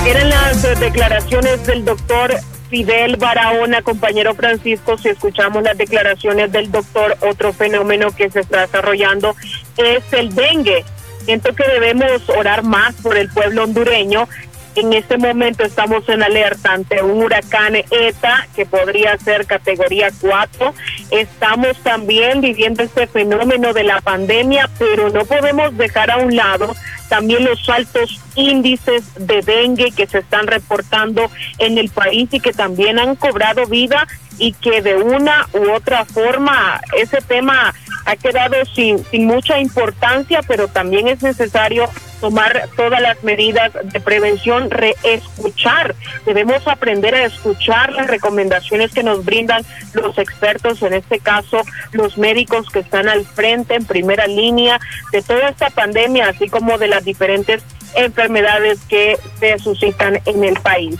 [0.06, 2.34] Eran las declaraciones del doctor
[2.70, 8.62] Fidel Barahona, compañero Francisco, si escuchamos las declaraciones del doctor, otro fenómeno que se está
[8.62, 9.34] desarrollando
[9.76, 10.84] es el dengue.
[11.26, 14.28] Siento que debemos orar más por el pueblo hondureño.
[14.76, 20.72] En este momento estamos en alerta ante un huracán ETA que podría ser categoría 4.
[21.10, 26.76] Estamos también viviendo este fenómeno de la pandemia, pero no podemos dejar a un lado
[27.08, 32.52] también los altos índices de dengue que se están reportando en el país y que
[32.52, 34.06] también han cobrado vida
[34.38, 37.74] y que de una u otra forma ese tema
[38.06, 41.88] ha quedado sin, sin mucha importancia, pero también es necesario
[42.20, 45.94] tomar todas las medidas de prevención, reescuchar.
[46.24, 52.16] Debemos aprender a escuchar las recomendaciones que nos brindan los expertos, en este caso los
[52.16, 54.80] médicos que están al frente, en primera línea
[55.12, 57.62] de toda esta pandemia, así como de las diferentes
[57.94, 60.96] enfermedades que se suscitan en el país.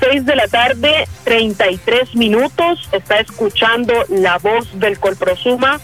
[0.00, 2.88] 6 de la tarde, 33 minutos.
[2.90, 5.80] Está escuchando la voz del Colprosuma.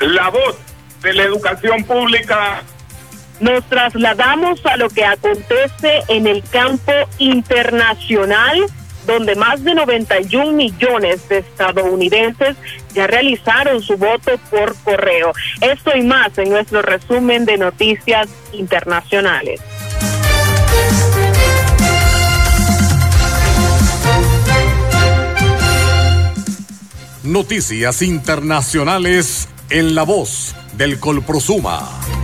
[0.00, 0.56] La voz
[1.02, 2.62] de la educación pública.
[3.40, 8.64] Nos trasladamos a lo que acontece en el campo internacional,
[9.06, 12.56] donde más de 91 millones de estadounidenses
[12.94, 15.32] ya realizaron su voto por correo.
[15.60, 19.60] Esto y más en nuestro resumen de noticias internacionales.
[27.22, 32.23] Noticias internacionales en la voz del Colprosuma.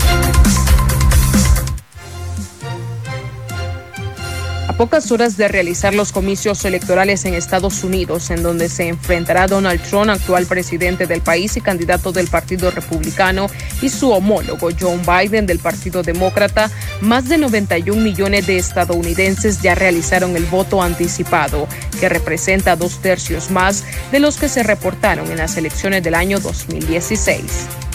[4.71, 9.49] A pocas horas de realizar los comicios electorales en Estados Unidos, en donde se enfrentará
[9.49, 13.49] Donald Trump, actual presidente del país y candidato del Partido Republicano,
[13.83, 19.75] y su homólogo John Biden del Partido Demócrata, más de 91 millones de estadounidenses ya
[19.75, 21.67] realizaron el voto anticipado,
[21.99, 26.39] que representa dos tercios más de los que se reportaron en las elecciones del año
[26.39, 27.90] 2016.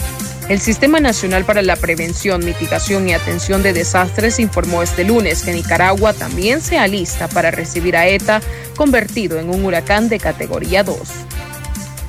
[0.47, 5.51] El Sistema Nacional para la Prevención, Mitigación y Atención de Desastres informó este lunes que
[5.51, 8.41] Nicaragua también se alista para recibir a ETA,
[8.75, 10.99] convertido en un huracán de categoría 2.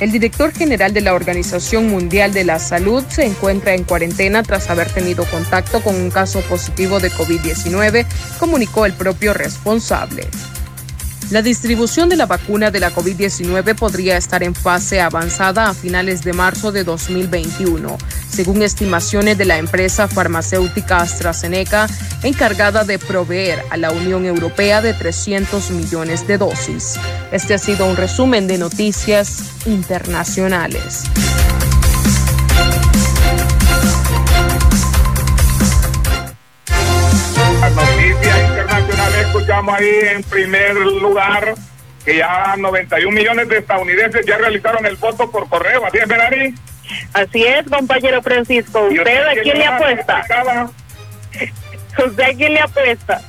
[0.01, 4.69] El director general de la Organización Mundial de la Salud se encuentra en cuarentena tras
[4.69, 8.05] haber tenido contacto con un caso positivo de COVID-19,
[8.39, 10.29] comunicó el propio responsable.
[11.31, 16.23] La distribución de la vacuna de la COVID-19 podría estar en fase avanzada a finales
[16.23, 17.99] de marzo de 2021,
[18.29, 21.89] según estimaciones de la empresa farmacéutica AstraZeneca,
[22.23, 26.95] encargada de proveer a la Unión Europea de 300 millones de dosis.
[27.33, 31.03] Este ha sido un resumen de noticias internacionales.
[39.47, 41.55] Escuchamos ahí en primer lugar
[42.05, 45.87] que ya 91 millones de estadounidenses ya realizaron el voto por correo.
[45.87, 46.55] ¿Así es, Benari?
[47.13, 48.89] Así es, compañero Francisco.
[48.91, 50.25] ¿Y ¿Usted a quién le apuesta?
[52.05, 53.23] ¿Usted a quién le apuesta?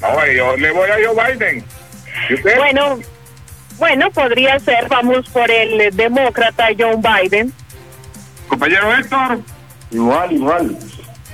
[0.00, 1.64] No, yo le voy a Joe Biden.
[2.30, 2.56] ¿Y usted?
[2.56, 2.98] Bueno,
[3.78, 7.52] Bueno, podría ser, vamos por el demócrata John Biden.
[8.48, 9.40] Compañero Héctor.
[9.90, 10.78] Igual, igual.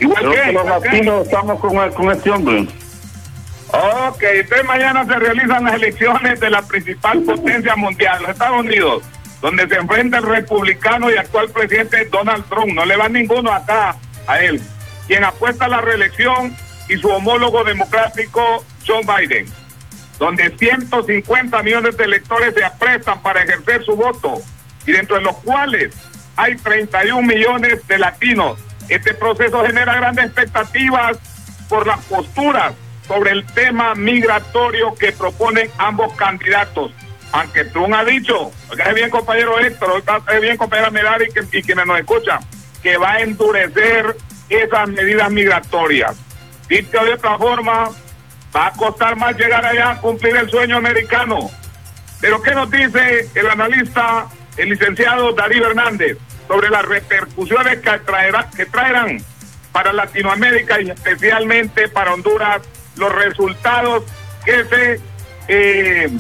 [0.01, 2.66] Igual Creo que que los latinos estamos con, con este hombre.
[3.79, 9.03] Ok, entonces mañana se realizan las elecciones de la principal potencia mundial, los Estados Unidos,
[9.43, 12.72] donde se enfrenta el republicano y actual presidente Donald Trump.
[12.72, 13.97] No le va ninguno acá
[14.27, 14.62] a él.
[15.07, 16.57] Quien apuesta a la reelección
[16.89, 19.47] y su homólogo democrático, John Biden,
[20.18, 24.41] donde 150 millones de electores se aprestan para ejercer su voto
[24.87, 25.95] y dentro de los cuales
[26.37, 28.59] hay 31 millones de latinos.
[28.89, 31.18] Este proceso genera grandes expectativas
[31.68, 32.72] por las posturas
[33.07, 36.92] sobre el tema migratorio que proponen ambos candidatos.
[37.32, 41.98] Aunque Trump ha dicho, oiga bien compañero Héctor, oiga bien compañera Merari y, y nos
[41.98, 42.40] escuchan,
[42.82, 44.16] que va a endurecer
[44.48, 46.16] esas medidas migratorias.
[46.68, 47.90] Dicho de otra forma,
[48.54, 51.50] va a costar más llegar allá a cumplir el sueño americano.
[52.20, 54.26] Pero ¿qué nos dice el analista,
[54.57, 56.16] el licenciado Darío Hernández,
[56.48, 59.18] sobre las repercusiones que, traerá, que traerán
[59.72, 62.62] para Latinoamérica y especialmente para Honduras
[62.97, 64.05] los resultados
[64.44, 65.01] que se
[65.49, 66.11] eh,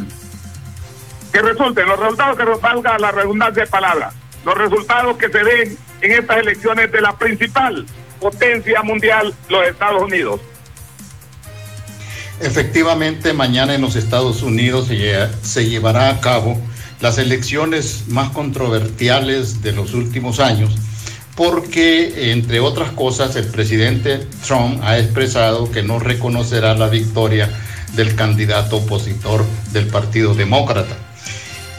[1.32, 4.14] que resulten, los resultados que valga la redundancia de palabras,
[4.44, 7.84] los resultados que se den en estas elecciones de la principal
[8.20, 10.40] potencia mundial, los Estados Unidos.
[12.40, 16.60] Efectivamente, mañana en los Estados Unidos se, lle- se llevará a cabo
[17.00, 20.74] las elecciones más controversiales de los últimos años,
[21.36, 27.50] porque, entre otras cosas, el presidente Trump ha expresado que no reconocerá la victoria
[27.94, 30.96] del candidato opositor del Partido Demócrata.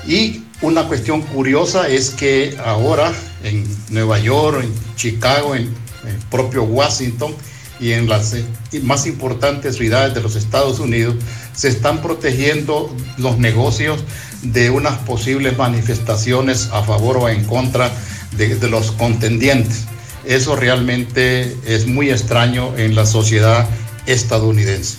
[0.07, 3.11] Y una cuestión curiosa es que ahora
[3.43, 5.63] en Nueva York, en Chicago, en
[6.07, 7.35] el propio Washington
[7.79, 8.45] y en las eh,
[8.83, 11.15] más importantes ciudades de los Estados Unidos
[11.53, 14.03] se están protegiendo los negocios
[14.41, 17.91] de unas posibles manifestaciones a favor o en contra
[18.31, 19.85] de los contendientes.
[20.25, 23.67] Eso realmente es muy extraño en la sociedad
[24.05, 24.97] estadounidense.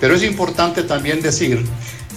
[0.00, 1.64] Pero es importante también decir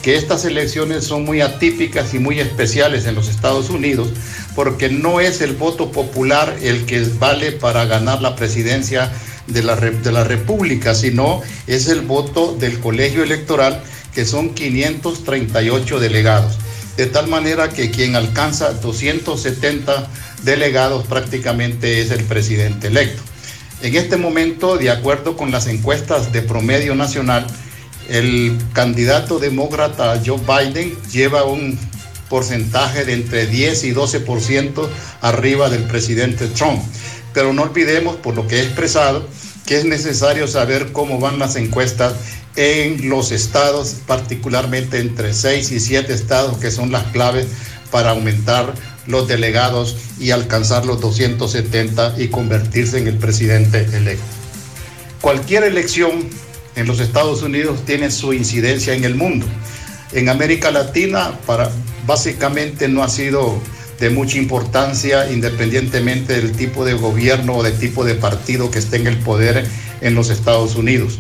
[0.02, 4.10] que estas elecciones son muy atípicas y muy especiales en los Estados Unidos
[4.56, 9.12] porque no es el voto popular el que vale para ganar la presidencia
[9.48, 13.84] de la, de la República, sino es el voto del colegio electoral
[14.14, 16.58] que son 538 delegados.
[16.98, 20.08] De tal manera que quien alcanza 270
[20.46, 23.22] delegados prácticamente es el presidente electo.
[23.82, 27.46] En este momento, de acuerdo con las encuestas de promedio nacional,
[28.10, 31.78] el candidato demócrata Joe Biden lleva un
[32.30, 34.88] porcentaje de entre 10 y 12%
[35.22, 36.82] arriba del presidente Trump.
[37.34, 39.28] Pero no olvidemos, por lo que he expresado,
[39.66, 42.14] que es necesario saber cómo van las encuestas
[42.56, 47.48] en los estados, particularmente entre 6 y 7 estados que son las claves
[47.92, 48.74] para aumentar
[49.08, 54.24] los delegados y alcanzar los 270 y convertirse en el presidente electo.
[55.22, 56.30] Cualquier elección
[56.76, 59.46] en los Estados Unidos tiene su incidencia en el mundo.
[60.12, 61.70] En América Latina, para,
[62.06, 63.60] básicamente no ha sido
[64.00, 68.98] de mucha importancia independientemente del tipo de gobierno o del tipo de partido que esté
[68.98, 69.66] en el poder
[70.02, 71.18] en los Estados Unidos.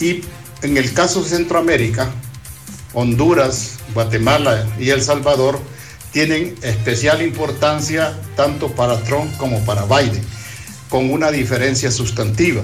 [0.00, 0.20] Y
[0.62, 2.10] en el caso de Centroamérica,
[2.92, 5.60] Honduras, Guatemala y El Salvador
[6.14, 10.22] tienen especial importancia tanto para Trump como para Biden,
[10.88, 12.62] con una diferencia sustantiva.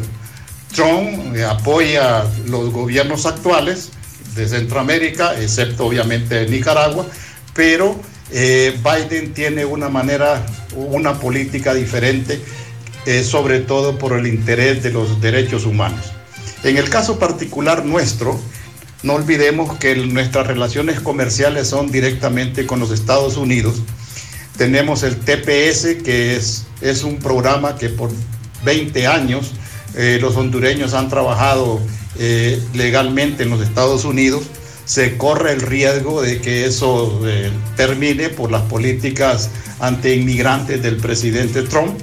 [0.72, 3.90] Trump eh, apoya los gobiernos actuales
[4.36, 7.06] de Centroamérica, excepto obviamente Nicaragua,
[7.52, 10.46] pero eh, Biden tiene una manera,
[10.76, 12.40] una política diferente,
[13.04, 16.12] eh, sobre todo por el interés de los derechos humanos.
[16.62, 18.40] En el caso particular nuestro,
[19.02, 23.82] no olvidemos que nuestras relaciones comerciales son directamente con los Estados Unidos.
[24.56, 28.10] Tenemos el TPS, que es, es un programa que por
[28.64, 29.52] 20 años
[29.94, 31.80] eh, los hondureños han trabajado
[32.18, 34.42] eh, legalmente en los Estados Unidos.
[34.84, 39.48] Se corre el riesgo de que eso eh, termine por las políticas
[39.78, 41.98] anti-inmigrantes del presidente Trump.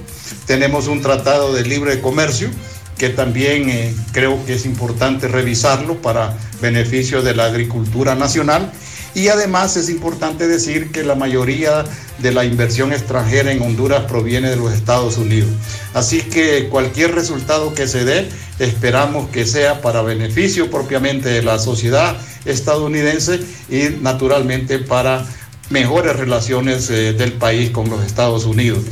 [0.46, 2.50] Tenemos un tratado de libre comercio
[2.98, 8.72] que también eh, creo que es importante revisarlo para beneficio de la agricultura nacional.
[9.14, 11.84] Y además es importante decir que la mayoría
[12.18, 15.50] de la inversión extranjera en Honduras proviene de los Estados Unidos.
[15.94, 18.28] Así que cualquier resultado que se dé,
[18.58, 23.40] esperamos que sea para beneficio propiamente de la sociedad estadounidense
[23.70, 25.24] y naturalmente para
[25.70, 28.84] mejores relaciones eh, del país con los Estados Unidos.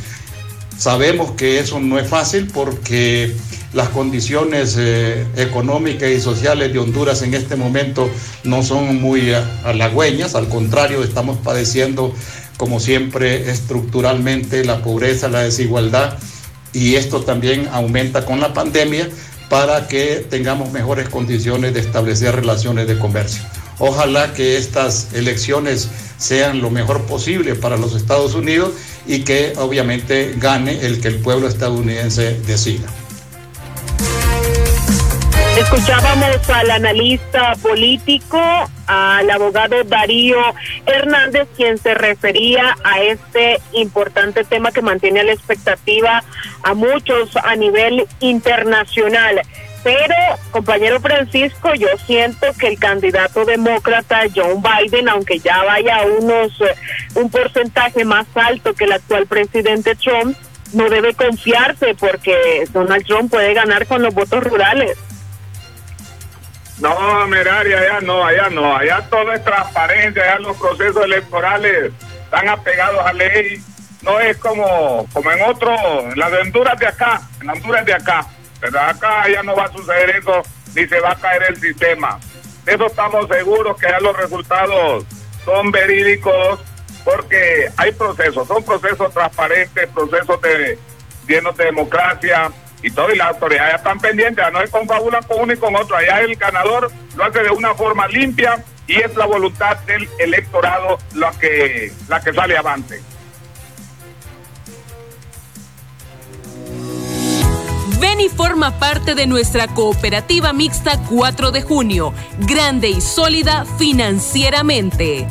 [0.78, 3.34] Sabemos que eso no es fácil porque
[3.76, 8.08] las condiciones eh, económicas y sociales de Honduras en este momento
[8.42, 12.14] no son muy halagüeñas, al contrario, estamos padeciendo,
[12.56, 16.16] como siempre, estructuralmente la pobreza, la desigualdad,
[16.72, 19.10] y esto también aumenta con la pandemia
[19.50, 23.42] para que tengamos mejores condiciones de establecer relaciones de comercio.
[23.78, 28.70] Ojalá que estas elecciones sean lo mejor posible para los Estados Unidos
[29.06, 32.86] y que obviamente gane el que el pueblo estadounidense decida.
[35.56, 38.38] Escuchábamos al analista político,
[38.86, 40.36] al abogado Darío
[40.84, 46.22] Hernández, quien se refería a este importante tema que mantiene la expectativa
[46.62, 49.40] a muchos a nivel internacional.
[49.82, 50.14] Pero,
[50.50, 56.52] compañero Francisco, yo siento que el candidato demócrata John Biden, aunque ya vaya unos
[57.14, 60.36] un porcentaje más alto que el actual presidente Trump,
[60.74, 64.98] no debe confiarse porque Donald Trump puede ganar con los votos rurales.
[66.78, 71.92] No, Merari, allá no, allá no, allá todo es transparente, allá los procesos electorales
[72.24, 73.62] están apegados a ley,
[74.02, 78.26] no es como, como en otro, en las Honduras de acá, en Honduras de acá,
[78.60, 80.42] pero acá ya no va a suceder eso,
[80.74, 82.18] ni se va a caer el sistema.
[82.64, 85.04] De eso estamos seguros que ya los resultados
[85.44, 86.60] son verídicos,
[87.04, 90.78] porque hay procesos, son procesos transparentes, procesos de,
[91.26, 92.50] llenos de democracia,
[92.82, 95.96] y todo, y las autoridades están pendientes, no es confabulan con uno y con otro,
[95.96, 100.98] allá el ganador lo hace de una forma limpia y es la voluntad del electorado
[101.14, 103.00] la que, la que sale avante.
[107.98, 115.26] Ven y forma parte de nuestra cooperativa mixta 4 de junio, grande y sólida financieramente.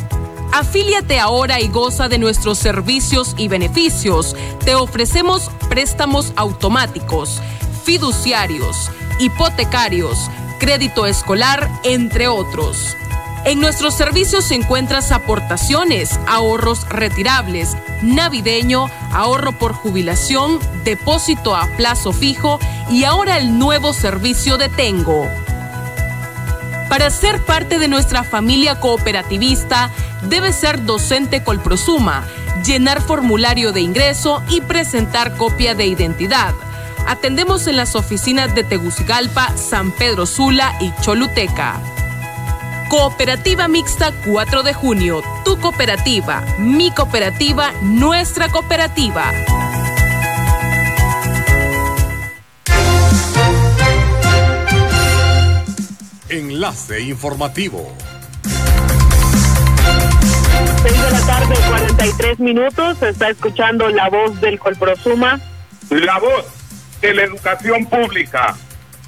[0.56, 4.38] Afíliate ahora y goza de nuestros servicios y beneficios.
[4.64, 7.42] Te ofrecemos préstamos automáticos,
[7.84, 8.90] fiduciarios,
[9.20, 10.18] hipotecarios,
[10.58, 12.96] crédito escolar, entre otros.
[13.44, 22.60] En nuestros servicios encuentras aportaciones, ahorros retirables, navideño, ahorro por jubilación, depósito a plazo fijo
[22.90, 25.28] y ahora el nuevo servicio de Tengo.
[26.90, 29.90] Para ser parte de nuestra familia cooperativista,
[30.30, 32.26] debe ser docente Colprosuma,
[32.64, 36.54] llenar formulario de ingreso y presentar copia de identidad.
[37.08, 41.80] Atendemos en las oficinas de Tegucigalpa, San Pedro Sula y Choluteca.
[42.90, 45.22] Cooperativa Mixta 4 de junio.
[45.44, 49.32] Tu cooperativa, mi cooperativa, nuestra cooperativa.
[56.38, 57.96] Enlace informativo.
[60.84, 62.98] 6 de la tarde, 43 minutos.
[62.98, 65.40] Se está escuchando la voz del Colprosuma.
[65.90, 66.46] La voz
[67.00, 68.54] de la educación pública.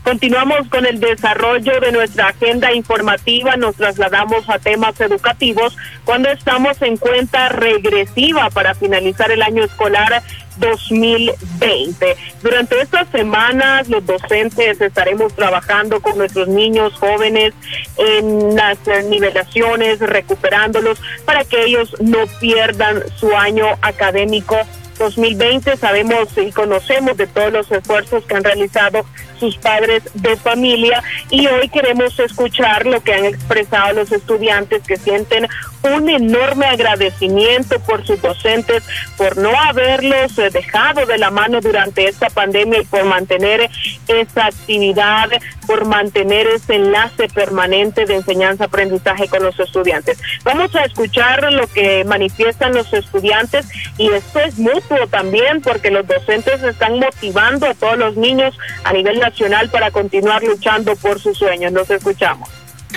[0.05, 3.57] Continuamos con el desarrollo de nuestra agenda informativa.
[3.57, 5.75] Nos trasladamos a temas educativos
[6.05, 10.23] cuando estamos en cuenta regresiva para finalizar el año escolar
[10.59, 12.17] 2020.
[12.41, 17.53] Durante estas semanas, los docentes estaremos trabajando con nuestros niños jóvenes
[17.97, 24.57] en las nivelaciones, recuperándolos para que ellos no pierdan su año académico
[24.97, 25.77] 2020.
[25.77, 29.05] Sabemos y conocemos de todos los esfuerzos que han realizado
[29.39, 34.97] sus padres de familia y hoy queremos escuchar lo que han expresado los estudiantes que
[34.97, 35.47] sienten
[35.83, 38.83] un enorme agradecimiento por sus docentes
[39.15, 43.69] por no haberlos eh, dejado de la mano durante esta pandemia y por mantener
[44.07, 45.29] esa actividad,
[45.67, 50.17] por mantener ese enlace permanente de enseñanza-aprendizaje con los estudiantes.
[50.43, 56.07] Vamos a escuchar lo que manifiestan los estudiantes y esto es mutuo también porque los
[56.07, 61.37] docentes están motivando a todos los niños a nivel nacional para continuar luchando por sus
[61.37, 61.73] sueños.
[61.73, 62.49] Los escuchamos.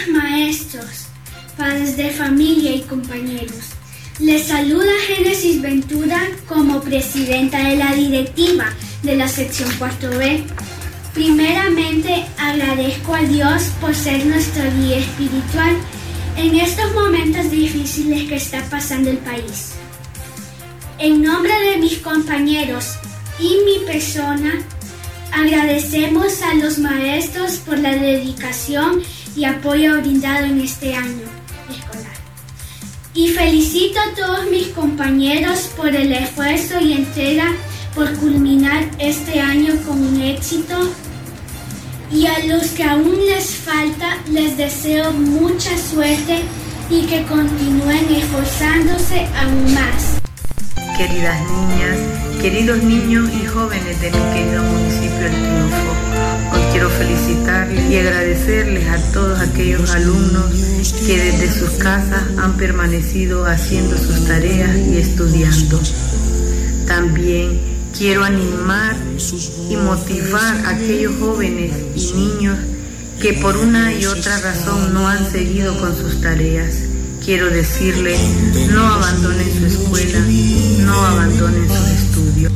[0.09, 1.09] Maestros,
[1.57, 3.75] padres de familia y compañeros.
[4.21, 8.67] Les saluda Génesis Ventura como presidenta de la directiva
[9.03, 10.45] de la sección 4B.
[11.15, 15.77] Primeramente agradezco a Dios por ser nuestro guía espiritual
[16.37, 19.73] en estos momentos difíciles que está pasando el país.
[20.99, 22.95] En nombre de mis compañeros
[23.41, 24.63] y mi persona,
[25.33, 29.03] agradecemos a los maestros por la dedicación
[29.35, 31.27] y apoyo brindado en este año
[31.71, 32.17] escolar.
[33.15, 37.53] Y felicito a todos mis compañeros por el esfuerzo y entrega
[37.95, 40.77] por culminar este año con un éxito.
[42.13, 46.43] Y a los que aún les falta, les deseo mucha suerte
[46.91, 50.19] y que continúen esforzándose aún más.
[50.99, 51.99] Queridas niñas,
[52.43, 56.01] queridos niños y jóvenes de mi querido municipio El Triunfo,
[56.73, 60.51] quiero felicitarles y agradecerles a todos aquellos alumnos
[61.07, 65.81] que desde sus casas han permanecido haciendo sus tareas y estudiando.
[66.87, 68.97] También quiero animar
[69.69, 72.59] y motivar a aquellos jóvenes y niños
[73.21, 76.75] que por una y otra razón no han seguido con sus tareas.
[77.25, 78.19] Quiero decirles,
[78.71, 80.19] no abandonen su escuela,
[80.79, 82.53] no abandonen sus estudios.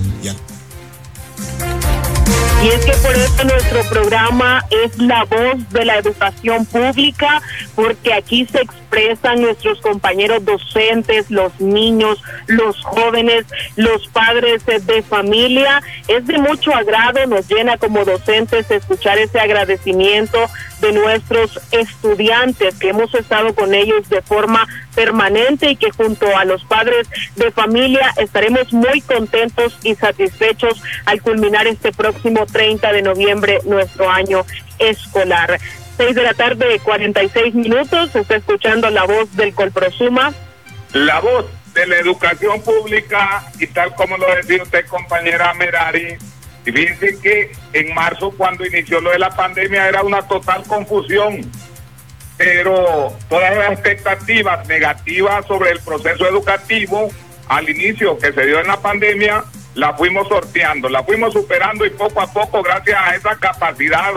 [2.65, 7.43] Y es que por eso nuestro programa es la voz de la educación pública,
[7.75, 13.45] porque aquí se expresan nuestros compañeros docentes, los niños, los jóvenes,
[13.77, 15.83] los padres de familia.
[16.09, 20.39] Es de mucho agrado, nos llena como docentes escuchar ese agradecimiento
[20.81, 26.45] de nuestros estudiantes que hemos estado con ellos de forma permanente y que junto a
[26.45, 33.03] los padres de familia estaremos muy contentos y satisfechos al culminar este próximo 30 de
[33.03, 34.45] noviembre nuestro año
[34.79, 35.59] escolar.
[35.97, 40.33] Seis de la tarde, 46 minutos, está escuchando la voz del Colprosuma.
[40.93, 46.17] La voz de la educación pública y tal como lo decía usted, compañera Merari,
[46.67, 51.41] y fíjense que en marzo, cuando inició lo de la pandemia, era una total confusión.
[52.37, 57.11] Pero todas las expectativas negativas sobre el proceso educativo
[57.49, 61.91] al inicio que se dio en la pandemia, la fuimos sorteando, la fuimos superando y
[61.91, 64.13] poco a poco, gracias a esa capacidad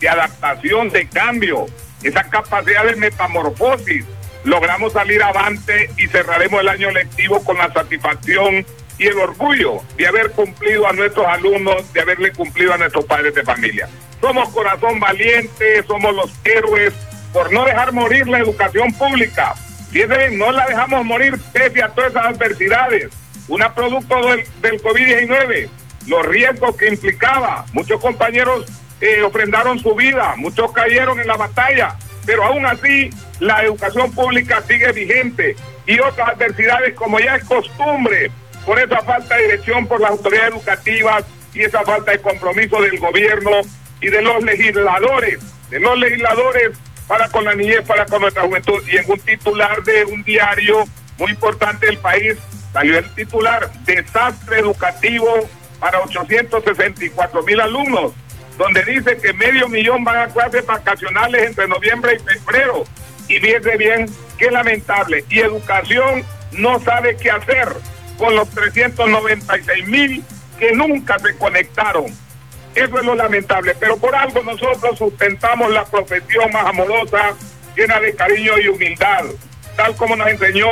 [0.00, 1.66] de adaptación, de cambio,
[2.02, 4.04] esa capacidad de metamorfosis,
[4.44, 8.64] logramos salir avante y cerraremos el año lectivo con la satisfacción
[8.98, 13.34] y el orgullo de haber cumplido a nuestros alumnos, de haberle cumplido a nuestros padres
[13.34, 13.88] de familia.
[14.20, 16.92] Somos corazón valiente, somos los héroes
[17.32, 19.54] por no dejar morir la educación pública.
[19.90, 23.08] Fíjense, no la dejamos morir pese a todas esas adversidades.
[23.48, 25.68] Una producto del, del COVID-19,
[26.06, 27.64] los riesgos que implicaba.
[27.72, 28.66] Muchos compañeros
[29.00, 31.96] eh, ofrendaron su vida, muchos cayeron en la batalla,
[32.26, 38.30] pero aún así la educación pública sigue vigente y otras adversidades como ya es costumbre
[38.66, 41.24] por esa falta de dirección por las autoridades educativas
[41.54, 43.50] y esa falta de compromiso del gobierno
[44.00, 45.40] y de los legisladores,
[45.70, 48.80] de los legisladores para con la niñez, para con nuestra juventud.
[48.86, 50.84] Y en un titular de un diario
[51.18, 52.36] muy importante del país
[52.72, 55.26] salió el titular Desastre educativo
[55.80, 58.12] para 864 mil alumnos,
[58.60, 62.84] donde dice que medio millón van a clases vacacionales entre noviembre y febrero.
[63.26, 64.06] Y fíjense bien,
[64.36, 65.24] qué lamentable.
[65.30, 67.68] Y educación no sabe qué hacer
[68.18, 70.22] con los 396 mil
[70.58, 72.04] que nunca se conectaron.
[72.74, 77.34] Eso es lo lamentable, pero por algo nosotros sustentamos la profesión más amorosa,
[77.74, 79.24] llena de cariño y humildad,
[79.74, 80.68] tal como nos enseñó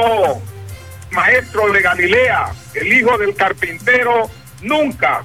[1.10, 4.28] maestro de Galilea, el hijo del carpintero,
[4.62, 5.22] nunca,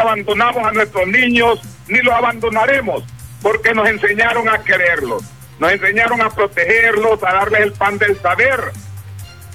[0.00, 3.04] abandonamos a nuestros niños, ni los abandonaremos,
[3.42, 5.22] porque nos enseñaron a quererlos,
[5.58, 8.60] nos enseñaron a protegerlos, a darles el pan del saber,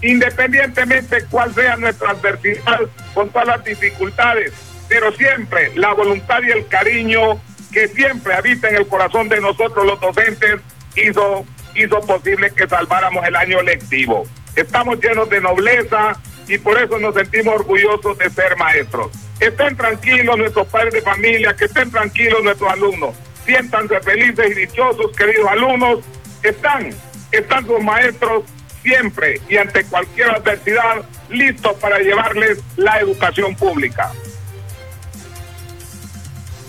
[0.02, 2.82] independientemente cuál sea nuestra adversidad,
[3.14, 4.54] con todas las dificultades,
[4.88, 7.40] pero siempre la voluntad y el cariño
[7.72, 10.60] que siempre habita en el corazón de nosotros los docentes
[10.96, 14.26] hizo, hizo posible que salváramos el año lectivo.
[14.56, 16.20] Estamos llenos de nobleza
[16.52, 19.10] y por eso nos sentimos orgullosos de ser maestros.
[19.40, 23.16] Estén tranquilos nuestros padres de familia, que estén tranquilos nuestros alumnos.
[23.46, 26.00] Siéntanse felices y dichosos, queridos alumnos.
[26.44, 26.90] Están,
[27.32, 28.44] están sus maestros
[28.84, 34.12] siempre y ante cualquier adversidad listos para llevarles la educación pública.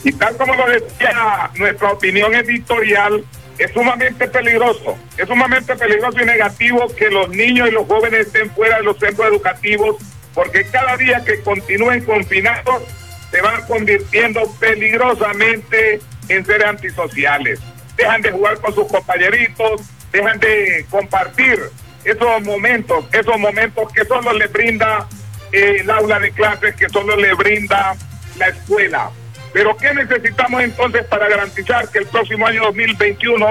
[0.04, 3.24] Y tal como lo decía nuestra opinión editorial,
[3.62, 8.50] es sumamente peligroso, es sumamente peligroso y negativo que los niños y los jóvenes estén
[8.50, 9.96] fuera de los centros educativos,
[10.34, 12.82] porque cada día que continúen confinados
[13.30, 17.60] se van convirtiendo peligrosamente en seres antisociales.
[17.96, 21.60] Dejan de jugar con sus compañeritos, dejan de compartir
[22.04, 25.06] esos momentos, esos momentos que solo le brinda
[25.52, 27.94] eh, el aula de clases, que solo le brinda
[28.38, 29.10] la escuela.
[29.52, 33.46] Pero ¿qué necesitamos entonces para garantizar que el próximo año 2021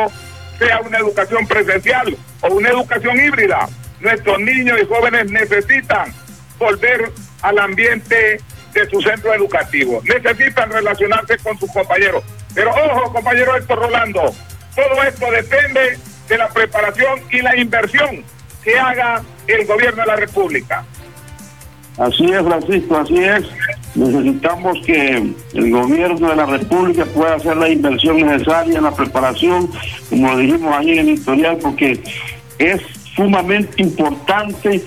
[0.58, 3.68] sea una educación presencial o una educación híbrida?
[4.00, 6.12] Nuestros niños y jóvenes necesitan
[6.58, 8.42] volver al ambiente
[8.74, 12.24] de su centro educativo, necesitan relacionarse con sus compañeros.
[12.54, 14.34] Pero ojo, compañero Héctor Rolando,
[14.76, 15.98] todo esto depende
[16.28, 18.24] de la preparación y la inversión
[18.64, 20.86] que haga el gobierno de la República.
[21.98, 23.44] Así es, Francisco, así es.
[23.96, 29.70] Necesitamos que el gobierno de la República pueda hacer la inversión necesaria en la preparación,
[30.10, 32.02] como dijimos ahí en el editorial, porque
[32.58, 32.82] es
[33.16, 34.82] sumamente importante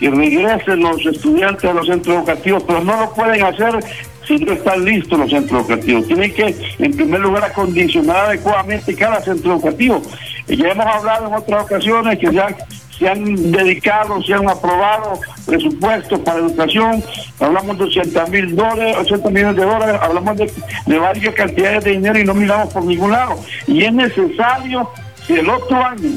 [0.00, 3.78] que regresen los estudiantes a los centros educativos, pero no lo pueden hacer
[4.26, 6.06] si no están listos los centros educativos.
[6.06, 10.02] Tienen que, en primer lugar, acondicionar adecuadamente cada centro educativo.
[10.48, 12.56] Ya hemos hablado en otras ocasiones que ya
[12.98, 17.02] se han dedicado, se han aprobado presupuestos para educación,
[17.40, 22.18] hablamos de 80 mil dólares, 80 millones de dólares, hablamos de, varias cantidades de dinero
[22.18, 23.38] y no miramos por ningún lado.
[23.66, 24.90] Y es necesario
[25.26, 26.10] que el otro año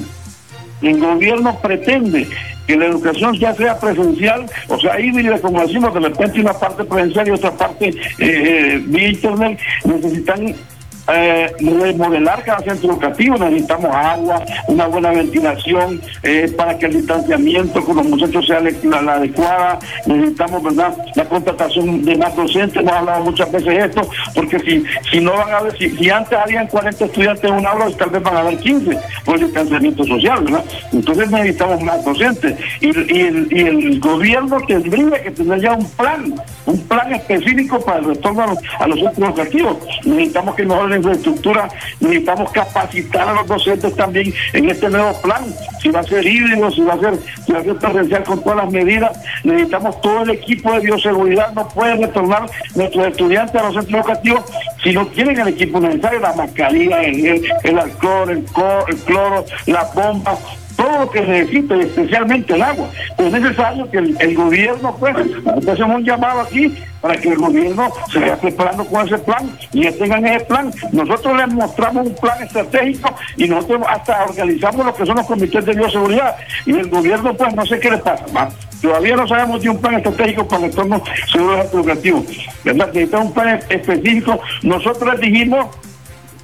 [0.82, 2.27] el gobierno pretende
[2.65, 6.84] que la educación ya sea presencial, o sea, híbrida, como decimos, de repente una parte
[6.84, 10.55] presencial y otra parte eh, eh, vía internet, necesitan
[11.14, 17.84] eh, remodelar cada centro educativo, necesitamos agua, una buena ventilación eh, para que el distanciamiento
[17.84, 23.24] con los muchachos sea la, adecuada, necesitamos verdad la contratación de más docentes, hemos hablado
[23.24, 24.01] muchas veces esto,
[24.36, 27.88] porque si, si no van a haber, si, antes habían 40 estudiantes en un aula,
[27.97, 30.64] tal vez van a haber 15 por el distanciamiento social, ¿verdad?
[30.91, 36.34] Entonces necesitamos más docentes y, y, el, gobierno tendría que tener ya un plan,
[36.66, 39.78] un plan específico para el retorno a los, a los centros educativos.
[40.05, 41.70] Necesitamos que nos infraestructura,
[42.00, 45.43] necesitamos capacitar a los docentes también en este nuevo plan.
[45.82, 48.41] Si va a ser híbrido, si va a ser, si va a ser presencial con
[48.41, 51.54] todas las medidas, necesitamos todo el equipo de bioseguridad.
[51.54, 54.43] No pueden retornar nuestros estudiantes a los centros educativos
[54.84, 58.45] si no tienen el equipo necesario, la mascarilla, el, el, alcohol, el,
[58.88, 60.39] el cloro, las bombas,
[60.80, 62.89] todo lo que necesita, especialmente el agua.
[63.17, 65.13] Es necesario que el, gobierno, pues,
[65.67, 69.84] hacemos un llamado aquí para que el gobierno se vaya preparando con ese plan y
[69.84, 70.71] ya tengan ese plan.
[70.93, 75.65] Nosotros les mostramos un plan estratégico y nosotros hasta organizamos lo que son los comités
[75.65, 78.25] de bioseguridad y el gobierno, pues, no sé qué le pasa.
[78.82, 82.25] Todavía no sabemos de un plan estratégico para el entorno seguro educativo.
[82.63, 82.88] ¿Verdad?
[82.88, 84.39] Necesitamos un plan específico.
[84.63, 85.67] Nosotros dijimos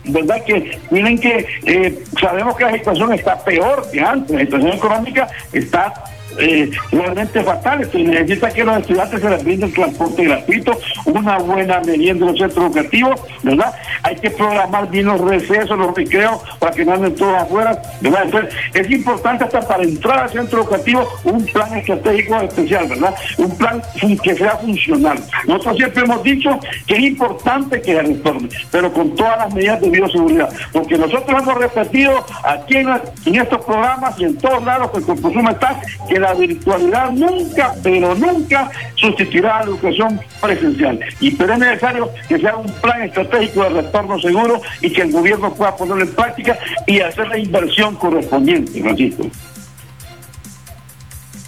[0.07, 0.43] ¿verdad?
[0.45, 5.27] Que tienen que, eh, sabemos que la situación está peor que antes, la situación económica
[5.53, 5.93] está
[6.39, 7.89] eh, realmente fatales.
[7.91, 12.31] Se necesita que los estudiantes se les brinde el transporte gratuito, una buena merienda en
[12.31, 13.73] los centros educativos, ¿verdad?
[14.03, 18.23] Hay que programar bien los recesos, los recreos, para que no anden todos afuera, ¿verdad?
[18.25, 23.15] Entonces, es importante hasta para entrar al centro educativo un plan estratégico especial, ¿verdad?
[23.37, 23.81] Un plan
[24.23, 25.17] que sea funcional.
[25.47, 29.89] Nosotros siempre hemos dicho que es importante que retorne, pero con todas las medidas de
[29.89, 32.89] bioseguridad, porque nosotros hemos repetido aquí en,
[33.35, 38.15] estos programas y en todos lados que el consumo está que la virtualidad nunca, pero
[38.15, 40.99] nunca sustituirá a la educación presencial.
[41.19, 45.11] Y pero es necesario que sea un plan estratégico de retorno seguro y que el
[45.11, 46.57] gobierno pueda ponerlo en práctica
[46.87, 49.29] y hacer la inversión correspondiente, Francisco.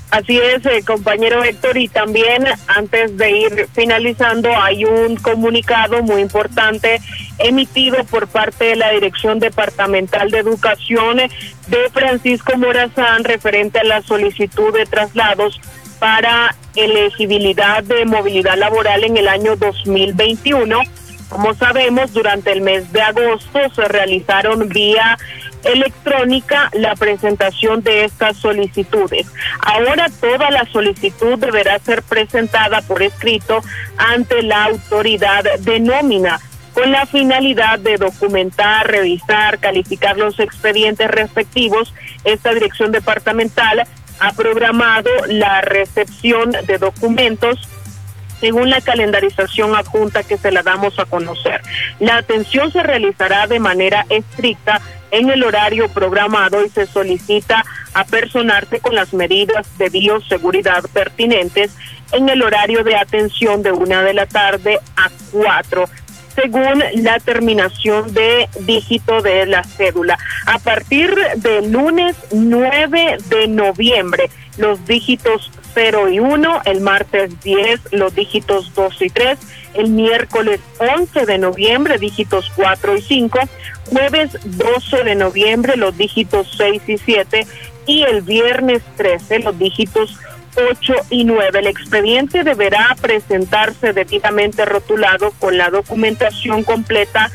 [0.10, 6.22] Así es, eh, compañero Héctor, y también antes de ir finalizando, hay un comunicado muy
[6.22, 7.02] importante
[7.40, 14.02] emitido por parte de la Dirección Departamental de Educación de Francisco Morazán referente a la
[14.02, 15.60] solicitud de traslados
[16.00, 20.80] para elegibilidad de movilidad laboral en el año 2021.
[21.30, 25.18] Como sabemos, durante el mes de agosto se realizaron vía
[25.64, 29.28] electrónica la presentación de estas solicitudes.
[29.60, 33.62] Ahora toda la solicitud deberá ser presentada por escrito
[33.98, 36.40] ante la autoridad de nómina
[36.74, 41.94] con la finalidad de documentar, revisar, calificar los expedientes respectivos.
[42.24, 43.88] Esta dirección departamental
[44.20, 47.68] ha programado la recepción de documentos
[48.40, 51.62] según la calendarización adjunta que se la damos a conocer.
[52.00, 54.82] La atención se realizará de manera estricta
[55.12, 57.64] en el horario programado y se solicita
[57.94, 61.76] apersonarse con las medidas de bioseguridad pertinentes
[62.12, 65.86] en el horario de atención de una de la tarde a cuatro
[66.36, 70.20] según la terminación de dígito de la cédula.
[70.46, 77.94] A partir del lunes 9 de noviembre, los dígitos 0 y 1, el martes 10
[77.94, 79.40] los dígitos 2 y 3,
[79.76, 83.40] el miércoles 11 de noviembre dígitos 4 y 5,
[83.90, 87.48] jueves 12 de noviembre los dígitos 6 y 7
[87.86, 90.18] y el viernes 13 los dígitos
[90.58, 91.60] 8 y 9.
[91.60, 97.30] El expediente deberá presentarse debidamente rotulado con la documentación completa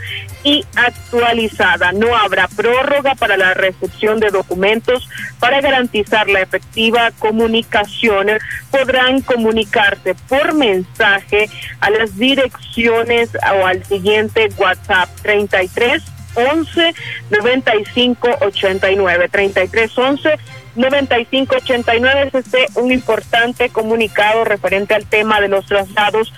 [0.45, 1.93] y actualizada.
[1.93, 5.09] No habrá prórroga para la recepción de documentos
[5.39, 8.29] para garantizar la efectiva comunicación.
[8.70, 11.49] Podrán comunicarse por mensaje
[11.81, 16.03] a las direcciones o al siguiente WhatsApp 33
[16.35, 16.95] 11
[17.31, 20.39] 95 89 33 11
[20.75, 26.33] 9589 es este un importante comunicado referente al tema de los traslados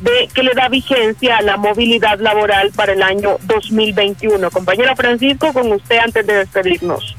[0.00, 4.50] de que le da vigencia a la movilidad laboral para el año 2021.
[4.50, 7.16] Compañero Francisco, con usted antes de despedirnos.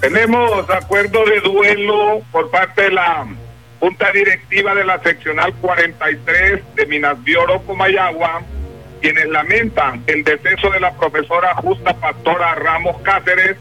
[0.00, 3.26] Tenemos acuerdo de duelo por parte de la
[3.80, 8.42] Junta Directiva de la Seccional 43 de Minas de Oro, Comayagua,
[9.00, 13.56] quienes lamentan el deceso de la profesora Justa Pastora Ramos Cáceres,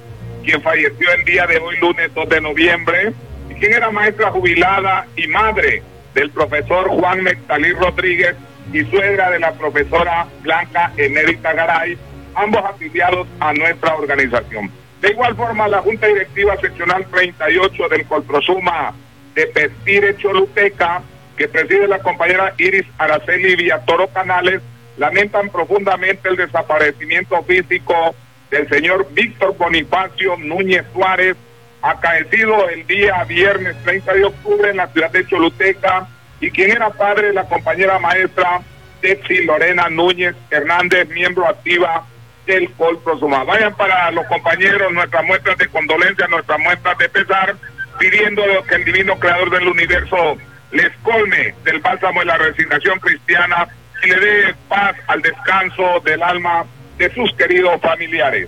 [0.46, 3.14] quien falleció el día de hoy, lunes 2 de noviembre,
[3.50, 5.82] y quien era maestra jubilada y madre
[6.14, 8.36] del profesor Juan Nectalí Rodríguez
[8.72, 11.98] y suegra de la profesora Blanca Enérita Garay,
[12.36, 14.72] ambos afiliados a nuestra organización.
[15.02, 18.94] De igual forma, la Junta Directiva Seccional 38 del Colprosuma
[19.34, 21.02] de Pestire Choluteca,
[21.38, 24.62] que preside la compañera Iris Araceli Villatoro Canales,
[24.98, 28.16] lamentan profundamente el desaparecimiento físico
[28.52, 31.36] del señor Víctor Bonifacio Núñez Suárez,
[31.82, 36.08] acaecido el día viernes 30 de octubre en la ciudad de Choluteca,
[36.40, 38.62] y quien era padre de la compañera maestra
[39.02, 42.06] Texi Lorena Núñez Hernández, miembro activa
[42.46, 43.44] del Colprosuma.
[43.44, 47.56] Vayan para los compañeros nuestras muestras de condolencia, nuestras muestras de pesar,
[48.00, 50.38] pidiendo que el divino creador del universo
[50.72, 53.68] les colme del bálsamo de la resignación cristiana
[54.04, 56.66] y le dé paz al descanso del alma
[56.98, 58.48] de sus queridos familiares.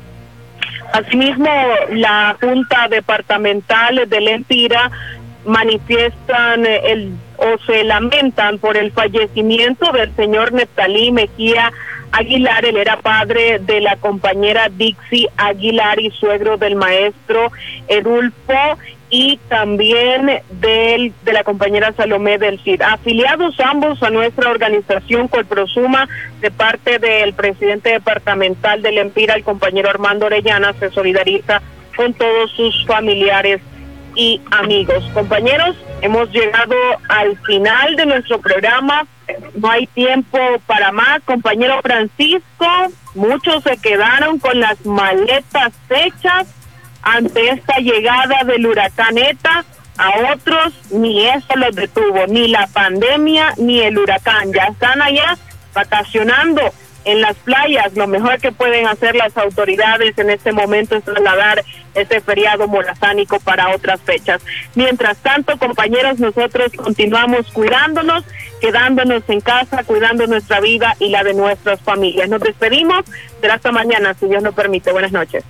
[0.93, 1.49] Asimismo,
[1.91, 4.91] la Junta Departamental de Lempira
[5.45, 11.71] manifiestan el o se lamentan por el fallecimiento del señor Neftalí Mejía
[12.11, 17.51] Aguilar, él era padre de la compañera Dixie Aguilar y suegro del maestro
[17.87, 18.77] Edulfo
[19.09, 22.81] y también del, de la compañera Salomé del CID.
[22.81, 26.07] Afiliados ambos a nuestra organización Colprosuma
[26.41, 31.61] de parte del presidente departamental del Empira, el compañero Armando Orellana, se solidariza
[31.95, 33.61] con todos sus familiares
[34.15, 35.03] y amigos.
[35.13, 36.75] Compañeros, hemos llegado
[37.07, 39.05] al final de nuestro programa.
[39.55, 41.21] No hay tiempo para más.
[41.23, 42.67] Compañero Francisco,
[43.15, 46.47] muchos se quedaron con las maletas hechas
[47.07, 49.63] ante esta llegada del huracán ETA.
[49.97, 54.53] A otros ni eso los detuvo, ni la pandemia ni el huracán.
[54.53, 55.37] Ya están allá
[55.73, 56.61] vacacionando
[57.05, 57.95] en las playas.
[57.95, 61.63] Lo mejor que pueden hacer las autoridades en este momento es trasladar
[61.95, 64.41] este feriado morazánico para otras fechas.
[64.75, 68.23] Mientras tanto, compañeros, nosotros continuamos cuidándonos,
[68.61, 72.29] quedándonos en casa, cuidando nuestra vida y la de nuestras familias.
[72.29, 73.03] Nos despedimos.
[73.41, 74.91] Será hasta mañana, si Dios nos permite.
[74.91, 75.43] Buenas noches.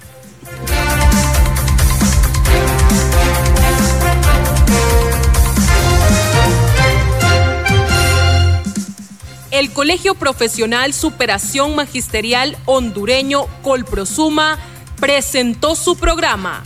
[9.52, 14.58] El Colegio Profesional Superación Magisterial Hondureño Colprosuma
[15.00, 16.64] presentó su programa.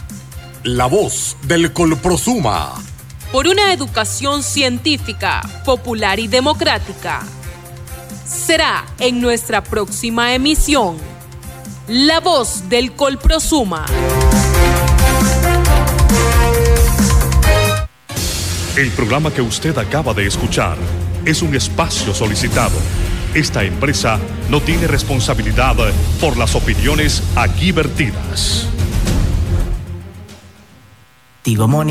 [0.63, 2.73] La voz del Colprosuma.
[3.31, 7.21] Por una educación científica, popular y democrática.
[8.25, 10.97] Será en nuestra próxima emisión.
[11.87, 13.85] La voz del Colprosuma.
[18.77, 20.77] El programa que usted acaba de escuchar
[21.25, 22.77] es un espacio solicitado.
[23.33, 24.19] Esta empresa
[24.49, 25.75] no tiene responsabilidad
[26.19, 28.67] por las opiniones aquí vertidas.